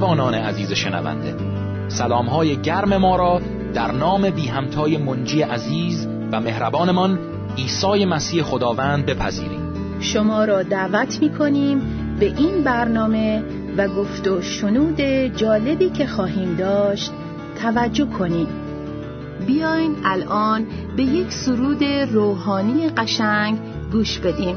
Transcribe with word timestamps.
جوانان 0.00 0.34
عزیز 0.34 0.72
شنونده. 0.72 1.34
سلام 1.88 2.26
های 2.26 2.56
گرم 2.56 2.96
ما 2.96 3.16
را 3.16 3.40
در 3.74 3.92
نام 3.92 4.30
بی 4.30 4.46
همتای 4.46 4.96
منجی 4.96 5.42
عزیز 5.42 6.06
و 6.32 6.40
مهربانمان 6.40 7.18
عیسی 7.58 8.04
مسیح 8.04 8.42
خداوند 8.42 9.06
بپذیریم. 9.06 9.60
شما 10.00 10.44
را 10.44 10.62
دعوت 10.62 11.18
می 11.22 11.30
کنیم 11.30 11.80
به 12.20 12.26
این 12.26 12.64
برنامه 12.64 13.42
و 13.76 13.88
گفت 13.88 14.28
و 14.28 14.42
شنود 14.42 15.00
جالبی 15.36 15.90
که 15.90 16.06
خواهیم 16.06 16.54
داشت 16.54 17.12
توجه 17.62 18.06
کنید. 18.06 18.48
بیاین 19.46 19.96
الان 20.04 20.66
به 20.96 21.02
یک 21.02 21.32
سرود 21.32 21.84
روحانی 21.84 22.88
قشنگ 22.88 23.58
گوش 23.92 24.18
بدیم. 24.18 24.56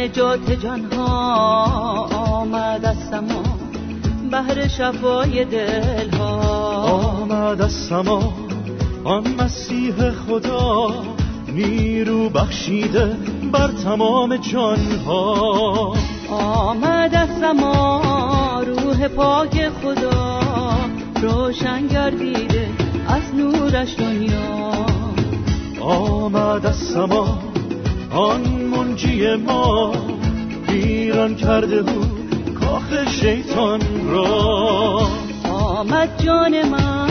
نجات 0.00 0.50
جانها 0.50 1.06
آمد 2.04 2.84
از 2.84 2.96
سما. 3.10 3.42
بهر 4.30 4.68
شفای 4.68 5.44
دلها 5.44 6.36
آمد 6.82 7.62
از 7.62 7.72
سما. 7.72 8.32
آن 9.04 9.34
مسیح 9.38 10.10
خدا 10.10 10.90
نیرو 11.48 12.28
بخشیده 12.28 13.16
بر 13.52 13.68
تمام 13.68 14.36
جانها. 14.36 15.94
آمد 16.30 17.14
از 17.14 17.28
سما 17.40 18.62
روح 18.66 19.08
پاک 19.08 19.68
خدا 19.68 20.40
روشن 21.22 21.86
گردیده 21.86 22.68
از 23.08 23.34
نورش 23.34 23.94
دنیا. 23.98 24.70
آمد 25.80 26.66
از 26.66 26.76
سما. 26.76 27.38
آن 28.10 28.59
منجی 28.70 29.36
ما. 29.36 29.92
ویران 30.68 31.34
کرده 31.34 31.82
بود 31.82 32.54
کاخ 32.60 33.08
شیطان 33.08 33.80
را. 34.08 35.08
آمد 35.44 36.24
جان 36.24 36.68
من. 36.68 37.09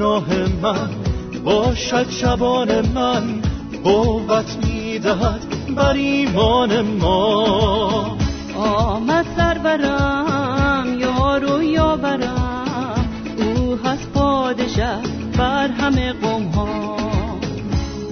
پناه 0.00 0.34
من 0.62 0.90
باشد 1.44 2.10
شبان 2.10 2.88
من 2.88 3.42
قوت 3.84 4.56
می‌دهد 4.64 5.40
بر 5.76 5.92
ایمان 5.92 6.80
ما. 6.80 8.16
آمد 8.56 9.26
سرورم 9.36 10.98
یارو 11.00 11.62
یاورم. 11.62 13.04
او 13.38 13.78
هست 13.84 14.12
پادشه 14.14 14.96
بر 15.38 15.68
همه 15.68 16.12
قوم 16.12 16.46
ها 16.46 16.96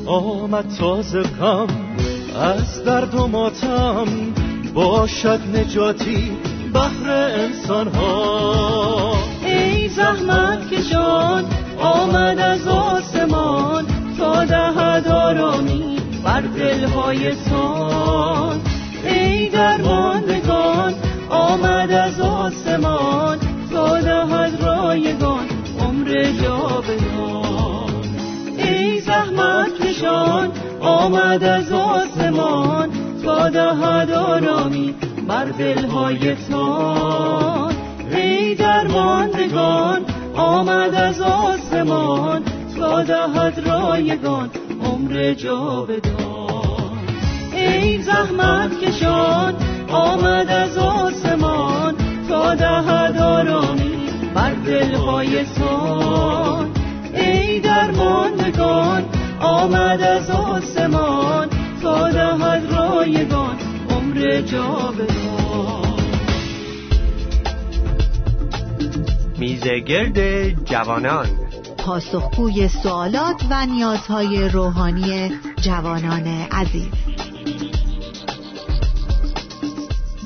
آمد 0.06 0.64
تازه 0.78 1.22
غم 1.22 1.68
از 2.40 2.84
درد 2.84 3.14
و 3.14 3.26
ماتم 3.26 4.06
باشد 4.74 5.40
نجاتی 5.54 6.32
بهر 6.72 7.10
انسان 7.10 7.88
ها 7.88 9.12
ای 9.44 9.88
زحمت 9.88 10.70
کشان 10.70 11.44
آمد 11.80 12.38
از 12.38 12.68
آسمان 12.68 13.86
تا 14.18 14.44
دهد 14.44 15.08
آرامی 15.08 15.96
بر 16.24 16.40
دلهای 16.40 17.34
سان. 17.34 18.60
ای 19.04 19.48
درماندگان 19.48 20.94
آمد 21.30 21.92
از 21.92 22.20
آسمان 22.20 23.38
تا 23.72 24.00
دهد 24.00 24.62
رایگان 24.62 25.46
عمر 25.80 26.32
جاودان. 26.42 27.92
ای 28.58 29.00
زحمت 29.00 29.86
کشان 29.86 30.50
آمد 30.80 31.44
از 31.44 31.72
آسمان 31.72 32.88
تا 33.24 33.48
دهد 33.48 34.10
آرامی 34.10 34.94
بر 35.28 35.44
دلهای 35.44 36.34
تان 36.34 37.72
ای 38.12 38.54
درماندگان 38.54 40.04
آمد 40.38 40.94
از 40.94 41.20
آسمان 41.20 42.42
تا 42.78 43.02
رایگان 43.68 44.50
عمر 44.84 45.34
جاودان. 45.34 46.98
ای 47.52 48.02
زحمت 48.02 48.80
کشان 48.80 49.54
آمد 49.88 50.48
از 50.50 50.78
آسمان 50.78 51.94
تا 52.28 52.54
دهد 52.54 53.16
آرامی 53.16 54.08
بر 54.34 54.52
دلهای 54.52 55.44
سان. 55.44 56.70
ای 57.14 57.60
درماندگان 57.60 59.04
آمد 59.40 60.02
از 60.02 60.30
آسمان 60.30 61.48
تا 61.82 62.08
رایگان 62.72 63.56
عمر 63.90 64.40
جاودان. 64.40 65.17
میزگرد 69.68 70.50
جوانان. 70.64 71.26
پاسخگوی 71.78 72.68
سوالات 72.68 73.44
و 73.50 73.66
نیازهای 73.66 74.48
روحانی 74.48 75.30
جوانان 75.60 76.26
عزیز. 76.52 76.88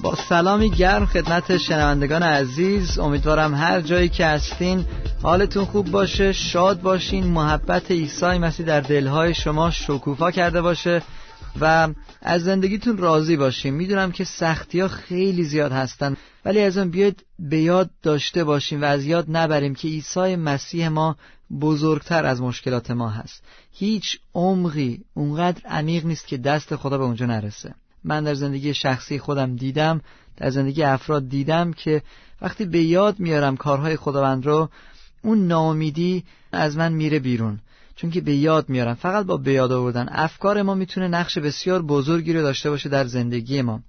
با 0.03 0.15
سلامی 0.29 0.71
گرم 0.71 1.07
خدمت 1.07 1.57
شنوندگان 1.57 2.23
عزیز 2.23 2.99
امیدوارم 2.99 3.55
هر 3.55 3.81
جایی 3.81 4.09
که 4.09 4.27
هستین 4.27 4.85
حالتون 5.23 5.65
خوب 5.65 5.91
باشه 5.91 6.33
شاد 6.33 6.81
باشین 6.81 7.25
محبت 7.25 7.91
عیسی 7.91 8.39
مسیح 8.39 8.67
در 8.67 8.81
دلهای 8.81 9.35
شما 9.35 9.71
شکوفا 9.71 10.31
کرده 10.31 10.63
باشه 10.63 11.03
و 11.61 11.89
از 12.23 12.43
زندگیتون 12.43 12.97
راضی 12.97 13.37
باشیم 13.37 13.75
می‌دونم 13.75 14.13
که 14.13 14.25
سختی 14.25 14.81
ها 14.81 14.89
خیلی 14.89 15.45
زیاد 15.45 15.73
هستن. 15.73 16.17
ولی 16.45 16.61
از 16.61 16.79
اون 16.79 16.91
بیاید 16.91 17.25
به 17.39 17.61
یاد 17.61 17.91
داشته 18.03 18.45
باشیم 18.45 18.83
و 18.83 18.85
از 18.85 19.05
یاد 19.05 19.37
نبریم 19.37 19.75
که 19.75 19.89
عیسی 19.89 20.37
مسیح 20.37 20.89
ما 20.89 21.17
بزرگتر 21.61 22.27
از 22.27 22.41
مشکلات 22.41 22.91
ما 22.91 23.09
هست. 23.09 23.45
هیچ 23.73 24.19
عمقی 24.35 25.01
اونقدر 25.15 25.67
عمیق 25.67 26.07
نیست 26.07 26.27
که 26.27 26.37
دست 26.37 26.77
خدا 26.77 26.99
به 26.99 27.05
اونجا 27.05 27.27
نرسه. 27.27 27.75
من 28.05 28.25
در 28.25 28.35
زندگی 28.35 28.75
شخصی 28.75 29.19
خودم 29.19 29.57
دیدم 29.57 30.01
در 30.37 30.51
زندگی 30.51 30.83
افراد 30.83 31.29
دیدم 31.29 31.73
که 31.73 32.03
وقتی 32.41 32.65
به 32.65 32.83
یاد 32.83 33.19
میارم 33.19 33.57
کارهای 33.57 33.97
خداوند 33.97 34.47
رو 34.47 34.69
اون 35.23 35.47
ناامیدی 35.47 36.25
از 36.53 36.77
من 36.77 36.93
میره 36.93 37.19
بیرون. 37.19 37.59
چون 37.97 38.11
که 38.11 38.21
به 38.21 38.35
یاد 38.35 38.69
میارم. 38.69 38.95
فقط 38.95 39.27
با 39.27 39.37
به 39.37 39.53
یاد 39.53 39.73
آوردن. 39.73 40.09
افکار 40.09 40.63
ما 40.63 40.75
می‌تونه 40.75 41.09
نقش 41.09 41.39
بسیار 41.39 41.83
بزرگی 41.83 42.33
رو 42.33 42.43
داشته 42.43 42.71
باشه 42.71 42.89
در 42.89 43.05
زندگی 43.05 43.63
ما. 43.63 43.81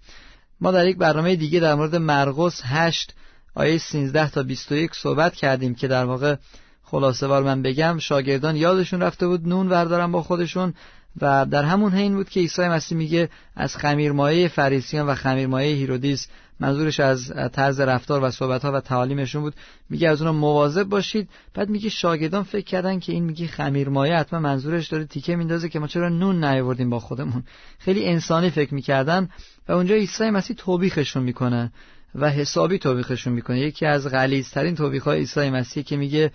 ما 0.64 0.72
در 0.72 0.88
یک 0.88 0.98
برنامه 0.98 1.36
دیگه 1.36 1.60
در 1.60 1.76
مورد 1.76 1.96
مرقس 1.96 2.62
8 2.66 3.14
آیه 3.56 3.78
13 3.78 4.30
تا 4.30 4.44
21 4.44 4.92
صحبت 4.96 5.36
کردیم 5.36 5.76
که 5.76 5.88
در 5.88 6.06
واقع 6.06 6.36
خلاصه 6.84 7.28
وار 7.28 7.44
من 7.44 7.62
بگم 7.62 7.98
شاگردان 8.00 8.56
یادشون 8.56 9.02
رفته 9.02 9.28
بود 9.28 9.48
نون 9.48 9.70
وردارن 9.70 10.12
با 10.12 10.24
خودشون. 10.24 10.74
و 11.22 11.46
در 11.46 11.64
همون 11.64 11.92
حین 11.92 12.16
بود 12.16 12.30
که 12.30 12.40
عیسی 12.40 12.62
مسیح 12.62 12.98
میگه 12.98 13.30
از 13.56 13.78
خمیرمایه 13.78 14.48
فریسیان 14.48 15.08
و 15.08 15.16
خمیرمایه 15.16 15.76
هیرودیس 15.76 16.28
منظورش 16.60 17.00
از 17.00 17.34
طرز 17.54 17.80
رفتار 17.80 18.24
و 18.24 18.32
صحبت 18.32 18.66
ها 18.66 18.72
و 18.72 18.80
تعالیمشون 18.80 19.42
بود. 19.42 19.54
میگه 19.90 20.10
از 20.10 20.22
اونها 20.22 20.40
مواظب 20.40 20.84
باشید. 20.84 21.30
بعد 21.54 21.70
میگه 21.70 21.90
شاگردان 21.90 22.44
فکر 22.44 22.66
کردن 22.66 23.00
که 23.00 23.12
این 23.12 23.24
میگه 23.24 23.48
خمیرمایه 23.48 24.16
حتما 24.16 24.40
منظورش 24.40 24.88
داره 24.88 25.06
تیکه 25.06 25.36
میندازه 25.36 25.70
که 25.70 25.80
ما 25.80 25.88
چرا 25.88 26.10
نون 26.10 26.44
نیاوردیم 26.44 26.90
با 26.90 27.00
خودمون. 27.00 27.44
خیلی 27.80 28.06
انسانی 28.06 28.50
فکر 28.50 28.74
می‌کردن 28.74 29.30
و 29.68 29.72
اونجا 29.72 29.96
عیسی 29.96 30.30
مسیح 30.30 30.56
توبیخشون 30.56 31.24
می‌کنه 31.24 31.72
و 32.16 32.30
حسابی 32.30 32.80
توبیخشون 32.80 33.34
می‌کنه. 33.34 33.60
یکی 33.60 33.86
از 33.86 34.08
غلیظترین 34.08 34.76
توبیخ 34.76 35.04
های 35.04 35.20
عیسی 35.20 35.50
مسیح 35.50 35.84
که 35.84 35.98
میگه 35.98 36.32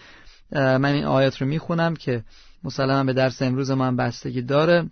من 0.53 0.85
این 0.85 1.05
آیات 1.05 1.41
رو 1.41 1.47
می‌خونم 1.47 1.97
که 1.97 2.25
مسلما 2.65 3.05
به 3.05 3.13
درس 3.13 3.43
امروز 3.43 3.71
هم 3.71 3.97
بستگی 3.97 4.43
داره. 4.43 4.91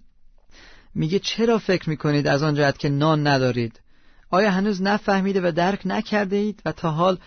میگه 0.95 1.19
چرا 1.19 1.59
فکر 1.59 1.91
می‌کنید 1.91 2.27
از 2.27 2.43
آن 2.43 2.55
جهت 2.55 2.79
که 2.79 2.89
نان 2.89 3.27
ندارید؟ 3.27 3.81
آیا 4.31 4.51
هنوز 4.51 4.83
نفهمیده 4.83 5.41
و 5.49 5.53
درک 5.53 5.81
نکرده 5.85 6.37
اید 6.37 6.63
و 6.65 6.73
تا 6.73 6.91
حال 6.91 7.19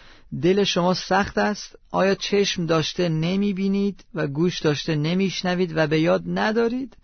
دل 0.41 0.63
شما 0.63 0.93
سخت 0.93 1.37
است؟ 1.37 1.75
آیا 1.91 2.15
چشم 2.15 2.65
داشته 2.65 3.09
نمی‌بینید 3.09 4.05
و 4.13 4.27
گوش 4.27 4.59
داشته 4.59 4.95
نمیشنوید 4.95 5.77
و 5.77 5.87
به 5.87 5.99
یاد 5.99 6.23
ندارید؟ 6.25 6.97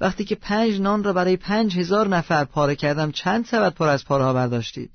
وقتی 0.00 0.24
که 0.24 0.34
پنج 0.34 0.80
نان 0.80 1.04
را 1.04 1.12
برای 1.12 1.36
پنج 1.36 1.78
هزار 1.78 2.08
نفر 2.08 2.44
پاره 2.44 2.76
کردم 2.76 3.10
چند 3.10 3.46
سبد 3.46 3.74
پر 3.74 3.88
از 3.88 4.04
پاره 4.04 4.24
ها 4.24 4.32
برداشتید؟ 4.32 4.90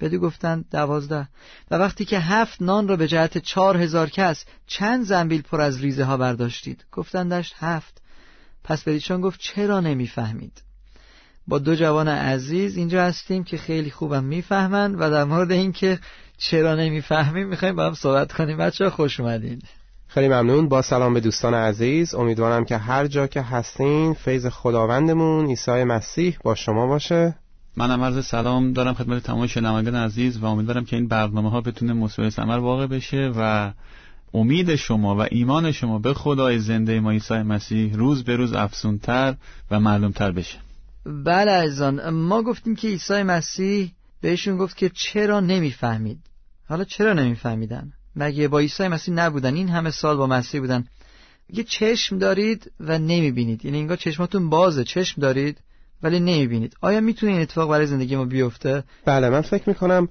بدو 0.00 0.18
گفتند 0.18 0.64
دوازده. 0.70 1.28
و 1.70 1.74
وقتی 1.74 2.04
که 2.04 2.18
هفت 2.18 2.62
نان 2.62 2.88
را 2.88 2.96
به 2.96 3.08
جهت 3.08 3.38
چهار 3.38 3.76
هزار 3.76 4.10
کس 4.10 4.44
چند 4.66 5.04
زنبیل 5.04 5.42
پر 5.42 5.60
از 5.60 5.80
ریزه 5.80 6.04
ها 6.04 6.16
برداشتید؟ 6.16 6.84
گفتندش 6.92 7.52
هفت. 7.56 8.02
پس 8.64 8.82
بدیشان 8.82 9.20
گفت 9.20 9.40
چرا 9.40 9.80
نمی‌فهمید؟ 9.80 10.62
با 11.48 11.58
دو 11.58 11.74
جوان 11.74 12.08
عزیز 12.08 12.76
اینجا 12.76 13.02
هستیم 13.02 13.44
که 13.44 13.56
خیلی 13.56 13.90
خوبم 13.90 14.24
می‌فهمن 14.24 14.94
و 14.94 15.10
در 15.10 15.24
مورد 15.24 15.52
اینکه 15.52 15.98
چرا 16.38 16.74
نمی‌فهمیم 16.74 17.48
می‌خوایم 17.48 17.76
با 17.76 17.86
هم 17.86 17.94
صحبت 17.94 18.32
کنیم. 18.32 18.56
بچه 18.56 18.90
خوش 18.90 19.20
اومدین. 19.20 19.62
خیلی 20.08 20.28
ممنون. 20.28 20.68
با 20.68 20.82
سلام 20.82 21.14
به 21.14 21.20
دوستان 21.20 21.54
عزیز. 21.54 22.14
امیدوارم 22.14 22.64
که 22.64 22.76
هر 22.76 23.06
جا 23.06 23.26
که 23.26 23.42
هستین 23.42 24.14
فیض 24.14 24.46
خداوندمون 24.46 25.46
عیسی 25.46 25.84
مسیح 25.84 26.38
با 26.44 26.54
شما 26.54 26.86
باشه. 26.86 27.34
منم 27.78 28.02
عرض 28.02 28.26
سلام 28.26 28.72
دارم 28.72 28.94
خدمت 28.94 29.22
تمام 29.22 29.46
شنوندگان 29.46 29.94
عزیز 29.94 30.38
و 30.38 30.44
امیدوارم 30.44 30.84
که 30.84 30.96
این 30.96 31.08
برنامه 31.08 31.50
ها 31.50 31.60
بتونه 31.60 31.92
مسئول 31.92 32.30
ثمر 32.30 32.58
واقع 32.58 32.86
بشه 32.86 33.32
و 33.36 33.72
امید 34.34 34.76
شما 34.76 35.16
و 35.16 35.26
ایمان 35.30 35.72
شما 35.72 35.98
به 35.98 36.14
خدای 36.14 36.58
زنده 36.58 37.00
ما 37.00 37.10
عیسی 37.10 37.34
مسیح 37.34 37.94
روز 37.94 38.24
به 38.24 38.36
روز 38.36 38.52
افزونتر 38.52 39.34
و 39.70 39.80
معلومتر 39.80 40.32
بشه. 40.32 40.58
بله 41.24 41.50
عزیزان 41.50 42.10
ما 42.10 42.42
گفتیم 42.42 42.76
که 42.76 42.88
عیسی 42.88 43.22
مسیح 43.22 43.92
بهشون 44.20 44.56
گفت 44.56 44.76
که 44.76 44.88
چرا 44.88 45.40
نمی‌فهمید؟ 45.40 46.18
حالا 46.68 46.84
چرا 46.84 47.12
نمیفهمیدن؟ 47.12 47.92
مگه 48.16 48.48
با 48.48 48.58
عیسی 48.58 48.88
مسیح 48.88 49.14
نبودن؟ 49.14 49.54
این 49.54 49.68
همه 49.68 49.90
سال 49.90 50.16
با 50.16 50.26
مسیح 50.26 50.60
بودن. 50.60 50.84
یه 51.50 51.64
چشم 51.64 52.18
دارید 52.18 52.72
و 52.80 52.98
نمی‌بینید. 52.98 53.64
یعنی 53.64 53.78
انگار 53.78 53.96
چشماتون 53.96 54.50
بازه. 54.50 54.84
چشم 54.84 55.20
دارید؟ 55.20 55.58
ولی 56.02 56.20
نمی‌بینید. 56.20 56.76
آیا 56.80 57.00
می‌تونه 57.00 57.32
این 57.32 57.40
اتفاق 57.40 57.70
برای 57.70 57.86
زندگی 57.86 58.16
ما 58.16 58.24
بیفته؟ 58.24 58.84
بله 59.04 59.30
من 59.30 59.40
فکر 59.40 59.68
می‌کنم 59.68 60.08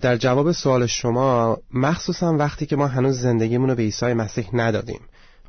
در 0.00 0.16
جواب 0.16 0.52
سوال 0.52 0.86
شما 0.86 1.58
مخصوصا 1.74 2.36
وقتی 2.36 2.66
که 2.66 2.76
ما 2.76 2.86
هنوز 2.86 3.20
زندگیمون 3.20 3.68
رو 3.68 3.74
به 3.74 3.82
عیسی 3.82 4.12
مسیح 4.12 4.48
ندادیم 4.52 5.00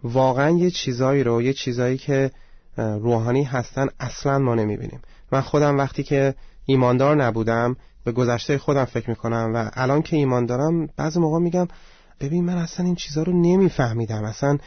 واقعا 0.04 0.50
یه 0.50 0.72
چیزایی 0.72 1.24
رو 1.24 1.42
یه 1.42 1.54
چیزایی 1.54 1.98
که 1.98 2.32
روحانی 2.78 3.44
هستن 3.44 3.88
اصلا 4.00 4.40
ما 4.40 4.56
نمی‌بینیم. 4.56 5.02
من 5.32 5.42
خودم 5.42 5.78
وقتی 5.78 6.04
که 6.04 6.36
ایماندار 6.66 7.16
نبودم 7.16 7.76
به 8.06 8.12
گذشته 8.12 8.58
خودم 8.58 8.86
فکر 8.86 9.10
می‌کنم 9.10 9.52
و 9.56 9.70
الان 9.74 10.02
که 10.02 10.16
ایمان 10.16 10.46
دارم 10.46 10.88
بعضی 10.98 11.20
موقع 11.20 11.40
میگم 11.40 11.68
ببین 12.20 12.46
من 12.46 12.58
اصلا 12.58 12.86
این 12.86 12.96
چیزها 12.96 13.24
رو 13.24 13.34
نمیفهمیدم. 13.42 14.24
اصلا 14.24 14.58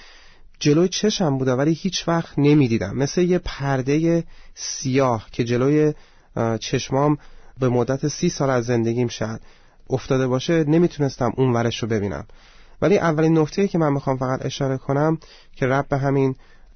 جلوی 0.59 0.89
چشم 0.89 1.39
بوده 1.39 1.53
ولی 1.53 1.73
هیچ 1.73 2.09
وقت 2.09 2.39
نمی‌دیدم. 2.39 2.97
مثل 2.97 3.23
یه 3.23 3.39
پرده 3.39 4.25
سیاه 4.55 5.27
که 5.33 5.45
جلوی 5.45 5.95
چشمام 6.61 7.19
به 7.61 7.69
مدت 7.69 8.09
سی 8.09 8.29
سال 8.29 8.51
از 8.51 8.65
زندگیم 8.65 9.09
شد 9.09 9.41
افتاده 9.91 10.27
باشه 10.27 10.65
نمی‌تونستم 10.65 11.33
اون 11.37 11.53
ورش 11.53 11.83
رو 11.83 11.89
ببینم. 11.89 12.27
ولی 12.83 12.99
اولین 12.99 13.39
نکته 13.39 13.69
که 13.69 13.79
من 13.79 13.93
می‌خوام 13.93 14.17
فقط 14.17 14.47
اشاره 14.47 14.79
کنم 14.79 15.19
که 15.57 15.67
رب 15.67 15.89
به 15.89 15.99
همین 15.99 16.35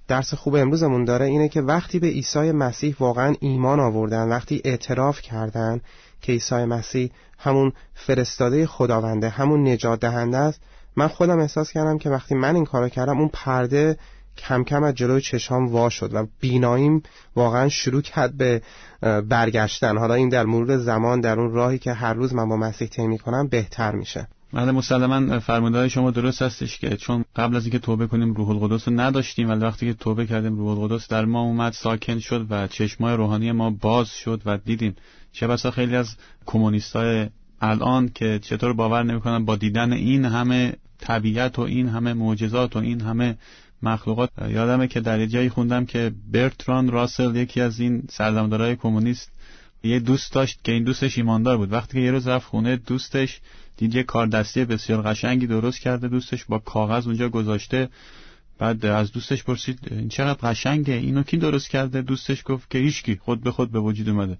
درس 0.08 0.34
خوب 0.34 0.54
امروزمون 0.54 1.04
داره 1.04 1.26
اینه 1.26 1.48
که 1.48 1.60
وقتی 1.60 1.98
به 1.98 2.06
عیسی 2.06 2.52
مسیح 2.52 2.96
واقعا 3.00 3.34
ایمان 3.40 3.80
آوردن 3.80 4.28
وقتی 4.28 4.60
اعتراف 4.64 5.20
کردن 5.20 5.80
که 6.20 6.32
عیسی 6.32 6.64
مسیح 6.64 7.10
همون 7.38 7.72
فرستاده 7.94 8.66
خداونده 8.66 9.28
همون 9.28 9.68
نجات 9.68 10.00
دهنده 10.00 10.36
است 10.36 10.60
من 10.96 11.08
خودم 11.08 11.38
احساس 11.38 11.72
کردم 11.72 11.98
که 11.98 12.10
وقتی 12.10 12.34
من 12.34 12.54
این 12.54 12.64
کارو 12.64 12.88
کردم 12.88 13.18
اون 13.18 13.30
پرده 13.32 13.98
کم 14.36 14.64
کم 14.64 14.82
از 14.82 14.94
جلوی 14.94 15.20
چشام 15.20 15.68
وا 15.68 15.88
شد 15.88 16.14
و 16.14 16.26
بیناییم 16.40 17.02
واقعا 17.36 17.68
شروع 17.68 18.02
کرد 18.02 18.36
به 18.36 18.62
برگشتن. 19.28 19.98
حالا 19.98 20.14
این 20.14 20.28
در 20.28 20.46
مرور 20.46 20.76
زمان 20.76 21.20
در 21.20 21.40
اون 21.40 21.52
راهی 21.52 21.78
که 21.78 21.92
هر 21.92 22.14
روز 22.14 22.34
من 22.34 22.48
با 22.48 22.56
مسیح 22.56 22.88
طی 22.88 23.18
کنم 23.18 23.48
بهتر 23.48 23.94
میشه. 23.94 24.28
بله 24.52 24.72
مسلما 24.72 25.40
فرموده 25.40 25.88
شما 25.88 26.10
درست 26.10 26.42
هستش 26.42 26.78
که 26.78 26.96
چون 26.96 27.24
قبل 27.36 27.56
از 27.56 27.64
اینکه 27.64 27.78
توبه 27.78 28.06
کنیم 28.06 28.34
روح 28.34 28.50
القدس 28.50 28.88
رو 28.88 29.00
نداشتیم 29.00 29.50
ولی 29.50 29.60
وقتی 29.60 29.86
که 29.86 29.94
توبه 29.94 30.26
کردیم 30.26 30.58
روح 30.58 30.78
القدس 30.78 31.08
در 31.08 31.24
ما 31.24 31.40
اومد 31.40 31.72
ساکن 31.72 32.18
شد 32.18 32.46
و 32.50 32.66
چشمای 32.66 33.16
روحانی 33.16 33.52
ما 33.52 33.70
باز 33.70 34.08
شد 34.08 34.42
و 34.46 34.58
دیدیم. 34.58 34.96
چه 35.32 35.46
بسا 35.46 35.70
خیلی 35.70 35.96
از 35.96 36.16
کمونیستای 36.46 37.28
الان 37.60 38.08
که 38.14 38.38
چطور 38.42 38.72
باور 38.72 39.02
نمی‌کنن 39.02 39.44
با 39.44 39.56
دیدن 39.56 39.92
این 39.92 40.24
همه 40.24 40.72
طبیعت 40.98 41.58
و 41.58 41.62
این 41.62 41.88
همه 41.88 42.12
معجزات 42.12 42.76
و 42.76 42.78
این 42.78 43.00
همه 43.00 43.36
مخلوقات 43.82 44.30
یادمه 44.48 44.88
که 44.88 45.00
در 45.00 45.26
جایی 45.26 45.48
خوندم 45.48 45.86
که 45.86 46.12
برتران 46.32 46.90
راسل 46.90 47.36
یکی 47.36 47.60
از 47.60 47.80
این 47.80 48.02
سردمدارای 48.10 48.76
کمونیست 48.76 49.32
یه 49.82 50.00
دوست 50.00 50.32
داشت 50.32 50.60
که 50.64 50.72
این 50.72 50.84
دوستش 50.84 51.18
ایماندار 51.18 51.56
بود. 51.56 51.72
وقتی 51.72 51.92
که 51.92 52.00
یه 52.00 52.10
روز 52.10 52.28
رفت 52.28 52.46
خونه 52.46 52.76
دوستش 52.76 53.40
دید 53.76 53.94
یه 53.94 54.02
کار 54.02 54.26
دستی 54.26 54.64
بسیار 54.64 55.02
قشنگی 55.02 55.46
درست 55.46 55.80
کرده 55.80 56.08
دوستش 56.08 56.44
با 56.44 56.58
کاغذ 56.58 57.06
اونجا 57.06 57.28
گذاشته. 57.28 57.88
بعد 58.58 58.86
از 58.86 59.12
دوستش 59.12 59.44
پرسید 59.44 59.78
این 59.90 60.08
چقدر 60.08 60.50
قشنگه؟ 60.50 60.94
اینو 60.94 61.22
کی 61.22 61.36
درست 61.36 61.70
کرده؟ 61.70 62.02
دوستش 62.02 62.42
گفت 62.44 62.70
که 62.70 62.78
هیچکی 62.78 63.16
خود 63.16 63.42
به 63.42 63.50
خود 63.50 63.72
به 63.72 63.78
وجود 63.78 64.08
اومده. 64.08 64.38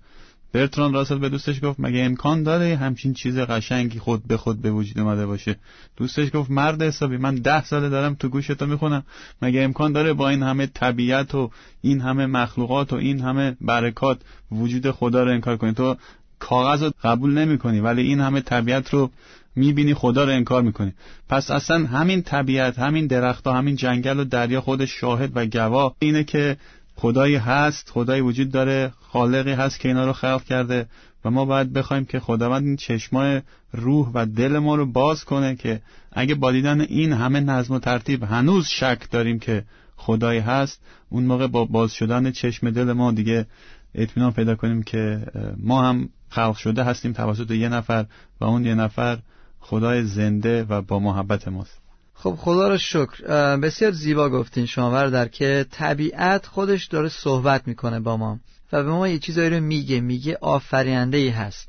برتران 0.52 0.92
راسل 0.92 1.18
به 1.18 1.28
دوستش 1.28 1.64
گفت 1.64 1.80
مگه 1.80 2.00
امکان 2.00 2.42
داره 2.42 2.76
همچین 2.76 3.14
چیز 3.14 3.38
قشنگی 3.38 3.98
خود 3.98 4.26
به 4.26 4.36
خود 4.36 4.62
به 4.62 4.70
وجود 4.70 4.98
اومده 4.98 5.26
باشه؟ 5.26 5.56
دوستش 5.96 6.28
گفت 6.34 6.50
مرد 6.50 6.82
حسابی 6.82 7.16
من 7.16 7.34
ده 7.34 7.64
ساله 7.64 7.88
دارم 7.88 8.14
تو 8.14 8.28
گوشتو 8.28 8.66
می‌خونم. 8.66 9.02
مگه 9.42 9.62
امکان 9.62 9.92
داره 9.92 10.12
با 10.12 10.28
این 10.28 10.42
همه 10.42 10.66
طبیعت 10.66 11.34
و 11.34 11.50
این 11.80 12.00
همه 12.00 12.26
مخلوقات 12.26 12.92
و 12.92 12.96
این 12.96 13.20
همه 13.20 13.56
برکات 13.60 14.20
وجود 14.52 14.90
خدا 14.90 15.24
رو 15.24 15.30
انکار 15.30 15.56
کنی؟ 15.56 15.72
تو 15.72 15.96
کاغذ 16.38 16.82
رو 16.82 16.92
قبول 17.04 17.38
نمی 17.38 17.58
کنی 17.58 17.80
ولی 17.80 18.02
این 18.02 18.20
همه 18.20 18.40
طبیعت 18.40 18.90
رو 18.90 19.10
می‌بینی 19.56 19.94
خدا 19.94 20.24
رو 20.24 20.30
انکار 20.30 20.62
می‌کنی. 20.62 20.92
پس 21.28 21.50
اصلا 21.50 21.86
همین 21.86 22.22
طبیعت 22.22 22.78
همین 22.78 23.06
درخت 23.06 23.46
و 23.46 23.50
همین 23.50 23.76
جنگل 23.76 24.20
و 24.20 24.24
دریا 24.24 24.60
خودش 24.60 24.90
شاهد 25.00 25.32
و 25.34 25.46
گواه 25.46 25.96
اینه 25.98 26.24
که 26.24 26.56
خدایی 27.00 27.36
هست 27.36 27.90
خدایی 27.90 28.20
وجود 28.20 28.50
داره 28.50 28.92
خالقی 29.00 29.52
هست 29.52 29.80
که 29.80 29.88
اینا 29.88 30.04
رو 30.04 30.12
خلق 30.12 30.44
کرده 30.44 30.86
و 31.24 31.30
ما 31.30 31.44
باید 31.44 31.72
بخوایم 31.72 32.04
که 32.04 32.20
خداوند 32.20 32.66
این 32.66 32.76
چشمای 32.76 33.42
روح 33.72 34.10
و 34.14 34.26
دل 34.26 34.58
ما 34.58 34.74
رو 34.74 34.86
باز 34.86 35.24
کنه 35.24 35.56
که 35.56 35.80
اگه 36.12 36.34
با 36.34 36.52
دیدن 36.52 36.80
این 36.80 37.12
همه 37.12 37.40
نظم 37.40 37.74
و 37.74 37.78
ترتیب 37.78 38.22
هنوز 38.22 38.66
شک 38.66 39.10
داریم 39.10 39.38
که 39.38 39.64
خدایی 39.96 40.40
هست 40.40 40.80
اون 41.10 41.24
موقع 41.24 41.46
با 41.46 41.64
باز 41.64 41.92
شدن 41.92 42.30
چشم 42.30 42.70
دل 42.70 42.92
ما 42.92 43.12
دیگه 43.12 43.46
اطمینان 43.94 44.32
پیدا 44.32 44.54
کنیم 44.54 44.82
که 44.82 45.26
ما 45.56 45.82
هم 45.82 46.08
خلق 46.28 46.56
شده 46.56 46.84
هستیم 46.84 47.12
توسط 47.12 47.50
یه 47.50 47.68
نفر 47.68 48.06
و 48.40 48.44
اون 48.44 48.64
یه 48.64 48.74
نفر 48.74 49.18
خدای 49.60 50.04
زنده 50.04 50.64
و 50.64 50.82
با 50.82 50.98
محبت 50.98 51.48
ماست. 51.48 51.89
خب 52.22 52.34
خدا 52.38 52.68
رو 52.68 52.78
شکر. 52.78 53.56
بسیار 53.56 53.90
زیبا 53.90 54.28
گفتین 54.28 54.66
شما 54.66 55.10
در 55.10 55.28
که 55.28 55.66
طبیعت 55.70 56.46
خودش 56.46 56.86
داره 56.86 57.08
صحبت 57.08 57.68
می‌کنه 57.68 58.00
با 58.00 58.16
ما 58.16 58.40
و 58.72 58.84
به 58.84 58.90
ما 58.90 59.08
یه 59.08 59.18
چیزایی 59.18 59.50
رو 59.50 59.60
میگه 59.60 60.00
میگه 60.00 60.38
آفریننده 60.40 61.16
ای 61.16 61.28
هست. 61.28 61.68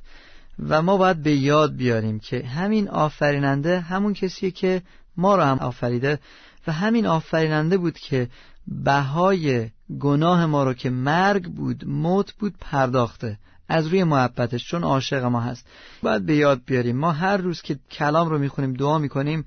و 0.70 0.82
ما 0.82 0.98
باید 0.98 1.24
به 1.24 1.32
یاد 1.32 1.76
بیاریم 1.76 2.20
که 2.20 2.46
همین 2.46 2.90
آفریننده 2.90 3.80
همون 3.80 4.14
کسیه 4.14 4.52
که 4.52 4.82
ما 5.18 5.36
رو 5.36 5.42
هم 5.42 5.60
آفریده 5.60 6.20
و 6.68 6.72
همین 6.72 7.06
آفریننده 7.06 7.78
بود 7.78 7.98
که 7.98 8.28
بهای 8.68 9.70
گناه 10.00 10.46
ما 10.46 10.64
رو 10.64 10.74
که 10.74 10.90
مرگ 10.90 11.48
بود 11.48 11.88
موت 11.88 12.32
بود 12.32 12.54
پرداخته 12.60 13.38
از 13.70 13.88
روی 13.88 14.04
محبتش 14.04 14.68
چون 14.68 14.84
عاشق 14.84 15.24
ما 15.24 15.42
هست. 15.42 15.66
باید 16.04 16.26
به 16.26 16.36
یاد 16.36 16.62
بیاریم. 16.66 16.98
ما 16.98 17.12
هر 17.12 17.38
روز 17.38 17.62
که 17.62 17.80
کلام 17.92 18.30
رو 18.30 18.38
می‌خونیم 18.38 18.74
دعا 18.74 18.98
می‌کنیم 18.98 19.46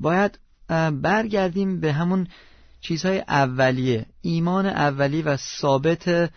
باید 0.00 0.38
برگردیم 1.02 1.80
به 1.80 1.92
همون 1.92 2.26
چیزهای 2.80 3.18
اولیه 3.18 4.06
ایمان 4.22 4.66
اولی 4.66 5.22
و 5.22 5.36
ثابت 5.36 6.30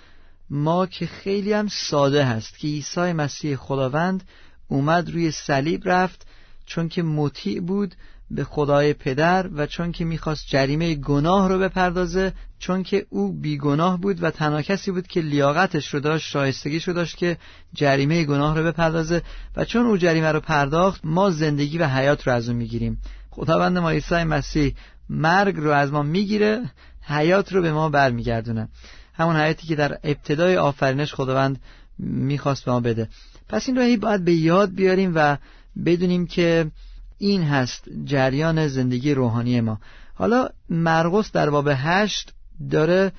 ما 0.49 0.85
که 0.85 1.05
خیلی 1.05 1.53
هم 1.53 1.67
ساده 1.67 2.25
هست 2.25 2.57
که 2.57 2.67
عیسی 2.67 3.13
مسیح 3.13 3.55
خداوند 3.55 4.23
اومد 4.67 5.09
روی 5.09 5.31
صلیب 5.31 5.81
رفت 5.85 6.27
چون 6.65 6.89
که 6.89 7.03
مطیع 7.03 7.61
بود 7.61 7.95
به 8.31 8.43
خدای 8.43 8.93
پدر 8.93 9.49
و 9.53 9.67
چون 9.67 9.91
که 9.91 10.05
می‌خواست 10.05 10.47
جریمه 10.47 10.95
گناه 10.95 11.49
رو 11.49 11.59
بپردازه 11.59 12.33
چون 12.59 12.83
که 12.83 13.05
او 13.09 13.33
بیگناه 13.33 14.01
بود 14.01 14.23
و 14.23 14.31
تنها 14.31 14.61
کسی 14.61 14.91
بود 14.91 15.07
که 15.07 15.21
لیاقتش 15.21 15.93
رو 15.93 15.99
داشت 15.99 16.29
شایستگیش 16.29 16.87
رو 16.87 16.93
داشت 16.93 17.17
که 17.17 17.37
جریمه 17.73 18.23
گناه 18.23 18.57
رو 18.57 18.63
بپردازه 18.63 19.21
و 19.55 19.65
چون 19.65 19.85
او 19.85 19.97
جریمه 19.97 20.31
رو 20.31 20.39
پرداخت 20.39 21.01
ما 21.03 21.29
زندگی 21.29 21.77
و 21.77 21.87
حیات 21.87 22.27
رو 22.27 22.33
از 22.33 22.49
اون 22.49 22.57
می‌گیریم. 22.57 23.01
خداوند 23.35 23.77
ما 23.77 23.89
عیسی 23.89 24.23
مسیح 24.23 24.75
مرگ 25.09 25.57
رو 25.57 25.69
از 25.69 25.91
ما 25.91 26.01
می‌گیره 26.01 26.61
حیات 27.01 27.53
رو 27.53 27.61
به 27.61 27.73
ما 27.73 27.89
برمیگردونه. 27.89 28.69
همون 29.13 29.35
حیاتی 29.35 29.67
که 29.67 29.75
در 29.75 29.97
ابتدای 30.03 30.57
آفرینش 30.57 31.13
خداوند 31.13 31.61
می‌خواست 31.99 32.65
به 32.65 32.71
ما 32.71 32.79
بده. 32.79 33.09
پس 33.49 33.67
این 33.67 33.77
رو 33.77 33.97
باید 33.97 34.25
به 34.25 34.33
یاد 34.33 34.73
بیاریم 34.73 35.11
و 35.15 35.37
بدونیم 35.85 36.27
که 36.27 36.71
این 37.17 37.43
هست 37.43 37.83
جریان 38.05 38.67
زندگی 38.67 39.13
روحانی 39.13 39.61
ما. 39.61 39.79
حالا 40.13 40.49
مرقس 40.69 41.31
در 41.31 41.49
باب 41.49 41.69
هشت 41.71 42.33
داره 42.71 43.11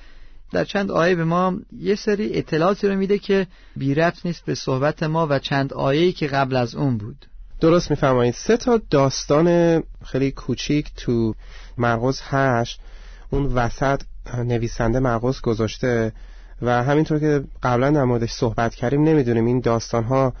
در 0.51 0.65
چند 0.65 0.91
آیه 0.91 1.15
به 1.15 1.23
ما 1.23 1.59
یه 1.79 1.95
سری 1.95 2.37
اطلاعاتی 2.37 2.87
رو 2.87 2.95
میده 2.95 3.17
که 3.17 3.47
بی 3.75 3.93
رفت 3.93 4.25
نیست 4.25 4.45
به 4.45 4.55
صحبت 4.55 5.03
ما 5.03 5.27
و 5.29 5.39
چند 5.39 5.73
آیه‌ای 5.73 6.11
که 6.11 6.27
قبل 6.27 6.55
از 6.55 6.75
اون 6.75 6.97
بود. 6.97 7.25
درست 7.65 7.89
میفرمایید. 7.91 8.33
سه 8.33 8.57
تا 8.57 8.81
داستان 8.89 9.79
خیلی 10.05 10.31
کوچیک 10.31 10.91
تو 10.97 11.33
مرقس 11.77 12.21
هشت. 12.23 12.79
اون 13.29 13.45
وسط 13.45 14.01
نویسنده 14.37 14.99
مرقس 14.99 15.41
گذاشته 15.41 16.13
و 16.61 16.83
همینطور 16.83 17.19
که 17.19 17.43
قبلا 17.63 17.91
در 17.91 18.03
موردش 18.03 18.31
صحبت 18.31 18.75
کردیم 18.75 19.03
نمی‌دونیم 19.03 19.45
این 19.45 19.59
داستان 19.59 20.03
ها 20.03 20.33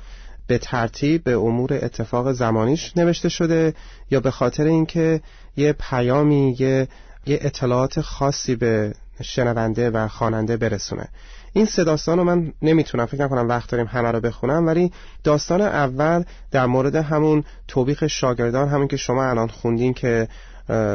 به 0.47 0.57
ترتیب 0.57 1.23
به 1.23 1.33
امور 1.37 1.73
اتفاق 1.73 2.31
زمانیش 2.31 2.97
نوشته 2.97 3.29
شده 3.29 3.73
یا 4.11 4.19
به 4.19 4.31
خاطر 4.31 4.63
اینکه 4.63 5.21
یه 5.57 5.73
پیامی 5.73 6.55
یه, 6.59 6.87
یه 7.25 7.39
اطلاعات 7.41 8.01
خاصی 8.01 8.55
به 8.55 8.93
شنونده 9.21 9.89
و 9.89 10.07
خواننده 10.07 10.57
برسونه. 10.57 11.07
این 11.53 11.65
سه 11.65 11.83
داستان 11.83 12.17
رو 12.17 12.23
من 12.23 12.53
نمی‌تونم 12.61 13.05
فکر 13.05 13.23
نکنم 13.23 13.49
وقت 13.49 13.69
داریم 13.71 13.87
همه 13.87 14.11
رو 14.11 14.19
بخونم 14.19 14.67
ولی 14.67 14.91
داستان 15.23 15.61
اول 15.61 16.23
در 16.51 16.65
مورد 16.65 16.95
همون 16.95 17.43
توبیخ 17.67 18.07
شاگردان 18.07 18.69
همون 18.69 18.87
که 18.87 18.97
شما 18.97 19.29
الان 19.29 19.47
خوندین 19.47 19.93
که 19.93 20.27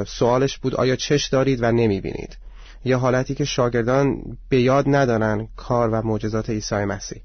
سوالش 0.07 0.59
بود 0.59 0.75
آیا 0.75 0.97
چش 0.97 1.27
دارید 1.27 1.63
و 1.63 1.73
نمی‌بینید. 1.73 2.37
یا 2.85 2.99
حالتی 2.99 3.35
که 3.35 3.45
شاگردان 3.45 4.23
به 4.49 4.61
یاد 4.61 4.85
ندارن 4.89 5.49
کار 5.57 5.91
و 5.91 6.03
معجزات 6.03 6.51
عیسی 6.51 6.75
مسیح. 6.75 7.23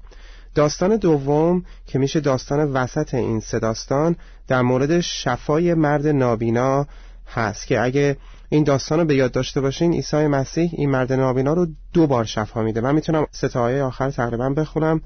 داستان 0.54 0.96
دوم 0.96 1.64
که 1.86 1.98
میشه 1.98 2.20
داستان 2.20 2.72
وسط 2.72 3.14
این 3.14 3.40
سه 3.40 3.58
داستان 3.58 4.16
در 4.48 4.62
مورد 4.62 5.00
شفای 5.00 5.74
مرد 5.74 6.06
نابینا 6.06 6.86
هست 7.26 7.66
که 7.66 7.80
اگه 7.80 8.16
این 8.48 8.64
داستان 8.64 8.98
رو 8.98 9.04
به 9.04 9.14
یاد 9.14 9.32
داشته 9.32 9.60
باشین. 9.60 9.92
عیسی 9.92 10.26
مسیح 10.26 10.70
این 10.72 10.90
مرد 10.90 11.12
نابینا 11.12 11.52
رو 11.52 11.66
دو 11.92 12.06
بار 12.06 12.24
شفا 12.24 12.62
میده. 12.62 12.80
من 12.80 12.94
می‌تونم 12.94 13.26
ستایه 13.30 13.82
آخر 13.82 14.10
تقریبا 14.10 14.50
بخونم 14.50 15.00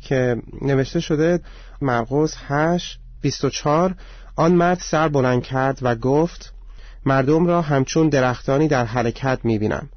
که 0.00 0.36
نوشته 0.62 1.00
شده 1.00 1.40
مرقس 1.80 2.36
8 2.48 3.00
24 3.20 3.94
آن 4.36 4.52
مرد 4.52 4.78
سر 4.78 5.08
بلند 5.08 5.42
کرد 5.42 5.78
و 5.82 5.94
گفت 5.94 6.54
مردم 7.06 7.46
را 7.46 7.62
همچون 7.62 8.08
درختانی 8.08 8.68
در 8.68 8.84
حرکت 8.84 9.38
می‌بینم. 9.44 9.88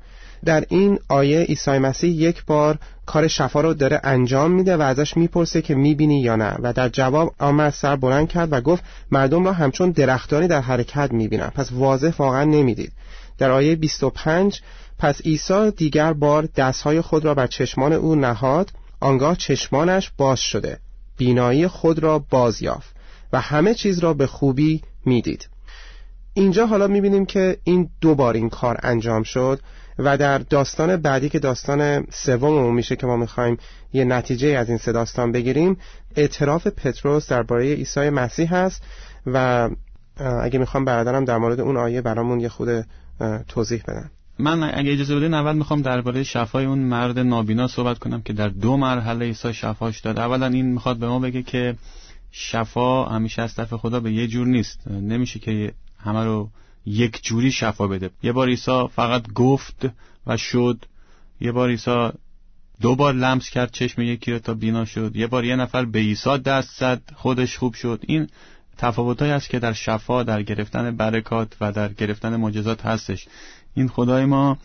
در 0.45 0.65
این 0.69 0.99
آیه 1.09 1.39
عیسی 1.39 1.77
مسیح 1.77 2.11
یک 2.11 2.45
بار 2.45 2.77
کار 3.05 3.27
شفا 3.27 3.61
رو 3.61 3.73
داره 3.73 4.01
انجام 4.03 4.51
میده 4.51 4.77
و 4.77 4.81
ازش 4.81 5.17
می‌پرسه 5.17 5.61
که 5.61 5.75
می‌بینی 5.75 6.21
یا 6.21 6.35
نه. 6.35 6.55
و 6.61 6.73
در 6.73 6.89
جواب 6.89 7.35
آمد 7.39 7.73
سر 7.73 7.95
بلند 7.95 8.29
کرد 8.29 8.53
و 8.53 8.61
گفت 8.61 8.83
مردم 9.11 9.45
را 9.45 9.53
همچون 9.53 9.91
درختانی 9.91 10.47
در 10.47 10.61
حرکت 10.61 11.11
می‌بینم. 11.11 11.51
پس 11.55 11.71
واضح 11.71 12.11
واقعا 12.17 12.43
نمی‌دید. 12.43 12.91
در 13.37 13.51
آیه 13.51 13.75
25 13.75 14.61
پس 14.99 15.21
عیسی 15.21 15.71
دیگر 15.71 16.13
بار 16.13 16.49
دستهای 16.55 17.01
خود 17.01 17.25
را 17.25 17.33
بر 17.33 17.47
چشمان 17.47 17.93
او 17.93 18.15
نهاد. 18.15 18.71
آنگاه 18.99 19.35
چشمانش 19.35 20.11
باز 20.17 20.39
شده. 20.39 20.79
بینایی 21.17 21.67
خود 21.67 21.99
را 21.99 22.19
باز 22.19 22.61
یافت 22.61 22.95
و 23.33 23.41
همه 23.41 23.73
چیز 23.73 23.99
را 23.99 24.13
به 24.13 24.27
خوبی 24.27 24.81
می‌دید. 25.05 25.49
اینجا 26.33 26.65
حالا 26.67 26.87
می‌بینیم 26.87 27.25
که 27.25 27.57
این 27.63 27.89
دو 28.01 28.15
بار 28.15 28.33
این 28.33 28.49
کار 28.49 28.79
انجام 28.83 29.23
شد. 29.23 29.59
و 29.99 30.17
در 30.17 30.37
داستان 30.37 30.97
بعدی 30.97 31.29
که 31.29 31.39
داستان 31.39 32.05
سوممون 32.11 32.73
میشه 32.73 32.95
که 32.95 33.07
ما 33.07 33.17
می‌خوایم 33.17 33.57
یه 33.93 34.05
نتیجه 34.05 34.47
از 34.47 34.69
این 34.69 34.77
سه 34.77 34.91
داستان 34.91 35.31
بگیریم 35.31 35.77
اعتراف 36.15 36.67
پتروس 36.67 37.29
درباره 37.29 37.73
عیسی 37.73 38.09
مسیح 38.09 38.55
هست 38.55 38.83
و 39.25 39.69
اگه 40.41 40.59
می‌خوام 40.59 40.85
برادرم 40.85 41.25
در 41.25 41.37
مورد 41.37 41.59
اون 41.59 41.77
آیه 41.77 42.01
برامون 42.01 42.39
یه 42.39 42.49
خود 42.49 42.85
توضیح 43.47 43.83
بدن. 43.87 44.09
من 44.39 44.63
اگه 44.73 44.91
اجازه 44.91 45.15
بدین 45.15 45.33
اول 45.33 45.55
می‌خوام 45.55 45.81
درباره 45.81 46.23
شفای 46.23 46.65
اون 46.65 46.79
مرد 46.79 47.19
نابینا 47.19 47.67
صحبت 47.67 47.99
کنم 47.99 48.21
که 48.21 48.33
در 48.33 48.47
دو 48.47 48.77
مرحله 48.77 49.25
عیسی 49.25 49.53
شفاش 49.53 49.99
داد. 49.99 50.19
اولا 50.19 50.47
این 50.47 50.65
می‌خواد 50.65 50.97
به 50.97 51.07
ما 51.07 51.19
بگه 51.19 51.43
که 51.43 51.75
شفا 52.31 53.05
همیشه 53.05 53.41
از 53.41 53.55
طرف 53.55 53.73
خدا 53.73 53.99
به 53.99 54.11
یه 54.11 54.27
جور 54.27 54.47
نیست. 54.47 54.87
نمیشه 54.87 55.39
که 55.39 55.73
همه 55.99 56.23
رو 56.23 56.49
یک 56.87 57.23
جوری 57.23 57.51
شفا 57.51 57.87
بده. 57.87 58.09
یه 58.23 58.31
بار 58.31 58.47
عیسی 58.47 58.87
فقط 58.95 59.33
گفت 59.33 59.85
و 60.27 60.37
شد. 60.37 60.85
یه 61.41 61.51
بار 61.51 61.69
عیسی 61.69 62.09
دو 62.81 62.95
بار 62.95 63.13
لمس 63.13 63.49
کرد 63.49 63.71
چشم 63.71 64.01
یکی 64.01 64.31
رو 64.31 64.39
تا 64.39 64.53
بینا 64.53 64.85
شد. 64.85 65.15
یه 65.15 65.27
بار 65.27 65.45
یه 65.45 65.55
نفر 65.55 65.85
به 65.85 65.99
عیسی 65.99 66.37
دست 66.37 66.79
زد 66.79 67.01
خودش 67.15 67.57
خوب 67.57 67.73
شد. 67.73 68.03
این 68.07 68.29
تفاوتهایی 68.77 69.33
است 69.33 69.49
که 69.49 69.59
در 69.59 69.73
شفا 69.73 70.23
در 70.23 70.43
گرفتن 70.43 70.95
برکات 70.97 71.53
و 71.61 71.71
در 71.71 71.93
گرفتن 71.93 72.35
معجزات 72.35 72.85
هستش. 72.85 73.27
این 73.73 73.87
خدای 73.87 74.25
ما 74.25 74.57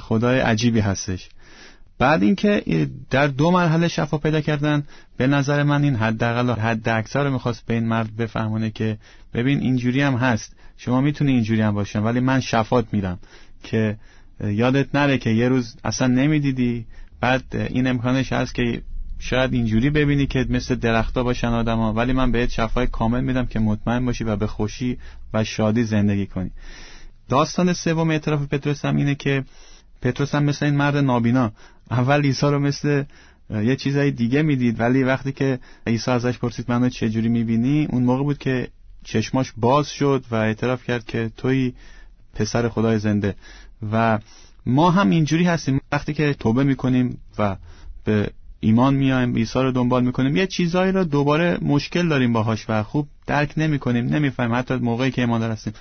خدای 0.00 0.40
عجیبی 0.40 0.80
هستش. 0.80 1.28
بعد 2.00 2.22
اینکه 2.22 2.62
در 3.10 3.26
دو 3.26 3.50
مرحله 3.50 3.88
شفا 3.88 4.18
پیدا 4.18 4.40
کردن 4.40 4.84
به 5.16 5.26
نظر 5.26 5.62
من 5.62 5.84
این 5.84 5.96
حداقل 5.96 6.60
حد 6.60 6.88
اکثر 6.88 7.24
رو 7.24 7.32
می‌خواست 7.32 7.66
به 7.66 7.74
این 7.74 7.88
مرد 7.88 8.16
بفهمونه 8.16 8.70
که 8.70 8.98
ببین 9.34 9.60
اینجوری 9.60 10.02
هم 10.02 10.14
هست. 10.14 10.56
شما 10.76 11.00
می‌تونی 11.00 11.32
اینجوری 11.32 11.60
هم 11.60 11.74
باشن 11.74 12.02
ولی 12.02 12.20
من 12.20 12.40
شفات 12.40 12.86
میدم. 12.92 13.18
که 13.62 13.96
یادت 14.44 14.94
نره 14.94 15.18
که 15.18 15.30
یه 15.30 15.48
روز 15.48 15.76
اصلا 15.84 16.06
نمی‌دیدی. 16.06 16.86
بعد 17.20 17.44
این 17.52 17.86
امکانش 17.86 18.32
هست 18.32 18.54
که 18.54 18.82
شاید 19.18 19.52
اینجوری 19.52 19.90
ببینی 19.90 20.26
که 20.26 20.46
مثل 20.48 20.74
درختا 20.74 21.22
باشن 21.22 21.48
آدما 21.48 21.92
ولی 21.92 22.12
من 22.12 22.32
بهت 22.32 22.50
شفای 22.50 22.86
کامل 22.86 23.20
میدم 23.20 23.46
که 23.46 23.58
مطمئن 23.58 24.04
باشی 24.04 24.24
و 24.24 24.36
به 24.36 24.46
خوشی 24.46 24.98
و 25.34 25.44
شادی 25.44 25.84
زندگی 25.84 26.26
کنی. 26.26 26.50
داستان 27.28 27.72
سوم 27.72 28.10
اعتراف 28.10 28.42
پتروس 28.42 28.84
هم 28.84 28.96
اینه 28.96 29.14
که 29.14 29.44
پتروس 30.02 30.34
هم 30.34 30.44
مثل 30.44 30.66
این 30.66 30.76
مرد 30.76 30.96
نابینا. 30.96 31.52
اول 31.90 32.22
عیسی 32.22 32.46
رو 32.46 32.58
مثل 32.58 33.04
یه 33.50 33.76
چیزای 33.76 34.10
دیگه 34.10 34.42
می‌دید. 34.42 34.80
ولی 34.80 35.02
وقتی 35.02 35.32
که 35.32 35.58
عیسی 35.86 36.10
ازش 36.10 36.38
پرسید 36.38 36.70
منو 36.70 36.88
چه 36.88 37.10
جوری 37.10 37.28
می‌بینی? 37.28 37.88
اون 37.90 38.02
موقع 38.02 38.22
بود 38.22 38.38
که 38.38 38.68
چشماش 39.04 39.52
باز 39.56 39.90
شد 39.90 40.24
و 40.30 40.34
اعتراف 40.34 40.84
کرد 40.84 41.04
که 41.04 41.30
توی 41.36 41.72
پسر 42.34 42.68
خدای 42.68 42.98
زنده. 42.98 43.34
و 43.92 44.18
ما 44.66 44.90
هم 44.90 45.10
اینجوری 45.10 45.44
هستیم. 45.44 45.80
وقتی 45.92 46.14
که 46.14 46.34
توبه 46.34 46.64
می‌کنیم 46.64 47.18
و 47.38 47.56
به 48.04 48.30
ایمان 48.60 48.94
میایم 48.94 49.34
عیسی 49.34 49.58
رو 49.58 49.72
دنبال 49.72 50.04
می‌کنیم 50.04 50.36
یه 50.36 50.46
چیزایی 50.46 50.92
رو 50.92 51.04
دوباره 51.04 51.58
مشکل 51.62 52.08
داریم 52.08 52.32
باهاش 52.32 52.66
و 52.68 52.82
خوب 52.82 53.08
درک 53.26 53.52
نمی‌کنیم 53.56 54.06
نمی‌فهمیم. 54.06 54.54
حتی 54.54 54.74
موقعی 54.74 55.10
که 55.10 55.20
ایمان 55.20 55.42
هستیم. 55.42 55.72